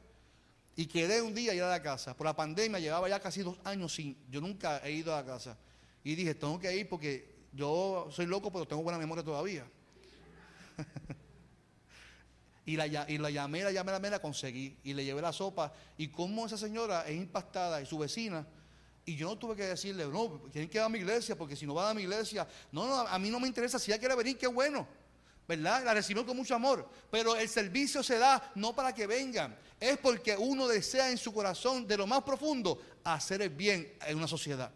Y 0.74 0.86
quedé 0.86 1.22
un 1.22 1.32
día 1.32 1.54
y 1.54 1.60
a 1.60 1.68
la 1.68 1.80
casa. 1.80 2.16
Por 2.16 2.26
la 2.26 2.34
pandemia 2.34 2.80
llevaba 2.80 3.08
ya 3.08 3.20
casi 3.20 3.42
dos 3.42 3.56
años 3.62 3.94
sin, 3.94 4.16
yo 4.28 4.40
nunca 4.40 4.78
he 4.84 4.90
ido 4.90 5.14
a 5.14 5.22
la 5.22 5.26
casa. 5.26 5.56
Y 6.02 6.16
dije, 6.16 6.34
tengo 6.34 6.58
que 6.58 6.76
ir 6.76 6.88
porque 6.88 7.46
yo 7.52 8.08
soy 8.10 8.26
loco, 8.26 8.50
pero 8.50 8.66
tengo 8.66 8.82
buena 8.82 8.98
memoria 8.98 9.22
todavía. 9.22 9.64
Y 12.70 12.76
la, 12.76 12.86
y 12.86 13.18
la 13.18 13.30
llamé, 13.30 13.64
la 13.64 13.72
llamé, 13.72 13.90
la 13.90 13.98
llamé, 13.98 14.10
la 14.10 14.20
conseguí. 14.20 14.78
Y 14.84 14.94
le 14.94 15.04
llevé 15.04 15.20
la 15.20 15.32
sopa. 15.32 15.72
Y 15.98 16.06
como 16.06 16.46
esa 16.46 16.56
señora 16.56 17.04
es 17.08 17.16
impactada 17.16 17.82
y 17.82 17.86
su 17.86 17.98
vecina. 17.98 18.46
Y 19.04 19.16
yo 19.16 19.28
no 19.28 19.36
tuve 19.36 19.56
que 19.56 19.64
decirle, 19.64 20.06
no, 20.06 20.40
tienen 20.52 20.70
que 20.70 20.78
ir 20.78 20.82
a 20.82 20.88
mi 20.88 21.00
iglesia, 21.00 21.36
porque 21.36 21.56
si 21.56 21.66
no 21.66 21.74
va 21.74 21.90
a 21.90 21.94
mi 21.94 22.02
iglesia, 22.02 22.46
no, 22.70 22.86
no, 22.86 23.00
a 23.00 23.18
mí 23.18 23.28
no 23.28 23.40
me 23.40 23.48
interesa, 23.48 23.76
si 23.76 23.90
ella 23.90 23.98
quiere 23.98 24.14
venir, 24.14 24.38
qué 24.38 24.46
bueno. 24.46 24.86
¿Verdad? 25.48 25.84
La 25.84 25.94
recibió 25.94 26.24
con 26.24 26.36
mucho 26.36 26.54
amor. 26.54 26.88
Pero 27.10 27.34
el 27.34 27.48
servicio 27.48 28.04
se 28.04 28.18
da 28.18 28.52
no 28.54 28.72
para 28.72 28.94
que 28.94 29.08
vengan, 29.08 29.58
es 29.80 29.98
porque 29.98 30.36
uno 30.36 30.68
desea 30.68 31.10
en 31.10 31.18
su 31.18 31.32
corazón, 31.32 31.88
de 31.88 31.96
lo 31.96 32.06
más 32.06 32.22
profundo, 32.22 32.80
hacer 33.02 33.42
el 33.42 33.50
bien 33.50 33.94
en 34.06 34.16
una 34.16 34.28
sociedad. 34.28 34.70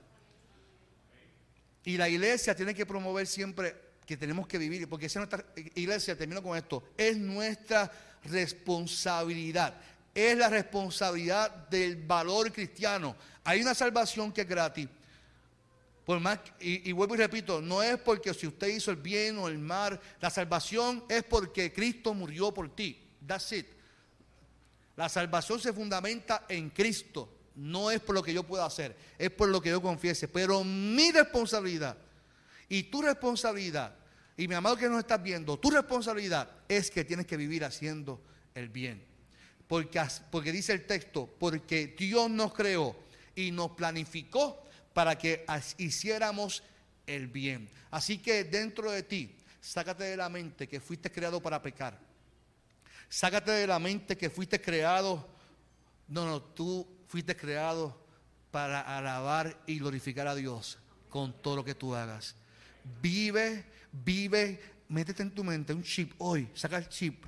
Y 1.85 1.97
la 1.97 2.09
iglesia 2.09 2.57
tiene 2.57 2.75
que 2.75 2.87
promover 2.87 3.29
siempre 3.29 3.84
que 4.07 4.17
tenemos 4.17 4.47
que 4.47 4.59
vivir, 4.59 4.89
porque 4.89 5.07
esa 5.07 5.21
es 5.23 5.29
nuestra 5.29 5.53
iglesia, 5.75 6.17
termino 6.17 6.43
con 6.43 6.57
esto, 6.57 6.83
es 6.97 7.17
nuestra 7.17 7.91
responsabilidad. 8.25 9.75
Es 10.15 10.37
la 10.37 10.49
responsabilidad 10.49 11.51
del 11.69 11.97
valor 11.97 12.53
cristiano. 12.53 13.17
Hay 13.43 13.61
una 13.61 13.75
salvación 13.75 14.33
que 14.33 14.43
es 14.43 14.49
gratis. 14.49 14.89
Por 16.05 16.21
más, 16.21 16.39
y, 16.61 16.89
y, 16.89 16.93
vuelvo 16.93 17.15
y 17.15 17.19
repito, 17.19 17.63
no 17.63 17.83
es 17.83 17.99
porque 17.99 18.35
si 18.35 18.47
usted 18.47 18.69
hizo 18.69 18.91
el 18.91 18.99
bien 18.99 19.39
o 19.39 19.49
el 19.49 19.59
mal, 19.59 19.99
la 20.21 20.29
salvación 20.29 21.05
es 21.09 21.25
porque 21.25 21.73
Cristo 21.73 22.13
murió 22.13 22.53
por 22.53 22.75
ti. 22.77 23.01
That's 23.27 23.53
it. 23.53 23.67
La 24.97 25.09
salvación 25.09 25.59
se 25.59 25.73
fundamenta 25.73 26.45
en 26.49 26.71
Cristo. 26.71 27.31
No 27.57 27.91
es 27.91 28.01
por 28.01 28.15
lo 28.15 28.23
que 28.23 28.35
yo 28.35 28.43
pueda 28.43 28.67
hacer, 28.67 28.97
es 29.17 29.31
por 29.31 29.49
lo 29.49 29.61
que 29.61 29.71
yo 29.71 29.81
confiese. 29.81 30.29
Pero 30.29 30.63
mi 30.63 31.11
responsabilidad 31.11 31.97
y 32.69 32.85
tu 32.85 33.03
responsabilidad, 33.03 33.95
y 34.37 34.49
mi 34.49 34.55
amado 34.55 34.77
que 34.77 34.89
nos 34.89 35.01
estás 35.01 35.23
viendo, 35.23 35.59
tu 35.59 35.71
responsabilidad 35.71 36.51
es 36.69 36.91
que 36.91 37.05
tienes 37.05 37.27
que 37.27 37.37
vivir 37.37 37.65
haciendo 37.65 38.21
el 38.55 38.69
bien. 38.69 39.05
Porque, 39.67 40.03
porque 40.31 40.53
dice 40.53 40.73
el 40.73 40.87
texto, 40.87 41.29
porque 41.39 41.95
Dios 41.99 42.31
nos 42.31 42.53
creó 42.53 42.97
y 43.35 43.51
nos 43.51 43.71
planificó 43.73 44.62
para 44.93 45.17
que 45.17 45.45
hiciéramos 45.79 46.62
el 47.07 47.29
bien. 47.29 47.69
Así 47.91 48.19
que 48.19 48.45
dentro 48.45 48.91
de 48.91 49.03
ti, 49.03 49.37
sácate 49.61 50.05
de 50.05 50.17
la 50.17 50.29
mente 50.29 50.69
que 50.69 50.81
fuiste 50.81 51.11
creado 51.11 51.41
para 51.41 51.62
pecar. 51.62 51.99
Sácate 53.09 53.53
de 53.53 53.67
la 53.67 53.79
mente 53.79 54.17
que 54.17 54.31
fuiste 54.31 54.61
creado. 54.61 55.29
No, 56.09 56.27
no, 56.27 56.43
tú 56.43 56.87
fuiste 57.09 57.37
creado 57.37 58.05
para 58.51 58.81
alabar 58.81 59.62
y 59.67 59.79
glorificar 59.79 60.27
a 60.27 60.35
Dios 60.35 60.79
con 61.09 61.33
todo 61.41 61.57
lo 61.57 61.65
que 61.65 61.75
tú 61.75 61.95
hagas. 61.95 62.35
Vive, 63.01 63.64
vive, 63.93 64.61
métete 64.89 65.22
en 65.22 65.30
tu 65.30 65.45
mente 65.45 65.72
un 65.72 65.82
chip 65.82 66.12
hoy, 66.18 66.49
saca 66.55 66.78
el 66.78 66.89
chip 66.89 67.24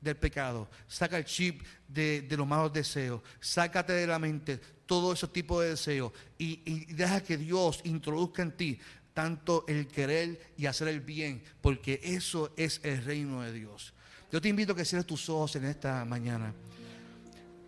del 0.00 0.16
pecado, 0.16 0.68
saca 0.88 1.18
el 1.18 1.24
chip 1.24 1.62
de, 1.88 2.26
los 2.30 2.46
malos 2.46 2.72
deseos, 2.72 3.22
sácate 3.40 3.92
de 3.92 4.06
la 4.06 4.18
mente 4.18 4.58
todo 4.86 5.12
ese 5.12 5.28
tipo 5.28 5.60
de 5.60 5.70
deseos 5.70 6.12
y, 6.38 6.60
y 6.64 6.92
deja 6.92 7.22
que 7.22 7.36
Dios 7.36 7.80
introduzca 7.84 8.42
en 8.42 8.52
ti 8.56 8.78
tanto 9.14 9.64
el 9.68 9.86
querer 9.88 10.52
y 10.56 10.66
hacer 10.66 10.88
el 10.88 11.00
bien, 11.00 11.42
porque 11.60 12.00
eso 12.02 12.52
es 12.56 12.80
el 12.82 13.04
reino 13.04 13.42
de 13.42 13.52
Dios. 13.52 13.92
Yo 14.30 14.40
te 14.40 14.48
invito 14.48 14.72
a 14.72 14.76
que 14.76 14.84
cierres 14.84 15.06
tus 15.06 15.28
ojos 15.28 15.56
en 15.56 15.66
esta 15.66 16.04
mañana. 16.04 16.54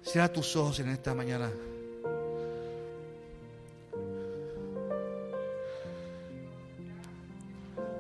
Cierra 0.03 0.33
tus 0.33 0.57
ojos 0.57 0.81
en 0.81 0.89
esta 0.89 1.15
mañana. 1.15 1.51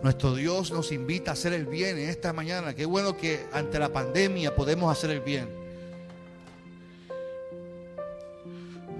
Nuestro 0.04 0.34
Dios 0.34 0.70
nos 0.70 0.92
invita 0.92 1.30
a 1.30 1.32
hacer 1.32 1.54
el 1.54 1.64
bien 1.64 1.96
en 1.96 2.10
esta 2.10 2.34
mañana. 2.34 2.74
Qué 2.74 2.84
bueno 2.84 3.16
que 3.16 3.46
ante 3.54 3.78
la 3.78 3.90
pandemia 3.90 4.54
podemos 4.54 4.92
hacer 4.92 5.08
el 5.08 5.20
bien. 5.20 5.48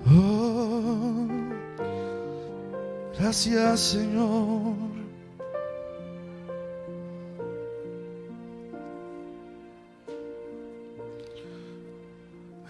Oh, 0.06 1.26
gracias 3.18 3.80
Señor. 3.80 4.76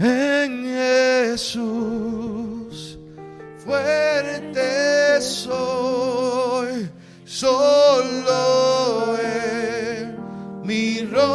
En 0.00 0.64
Jesús 0.64 1.73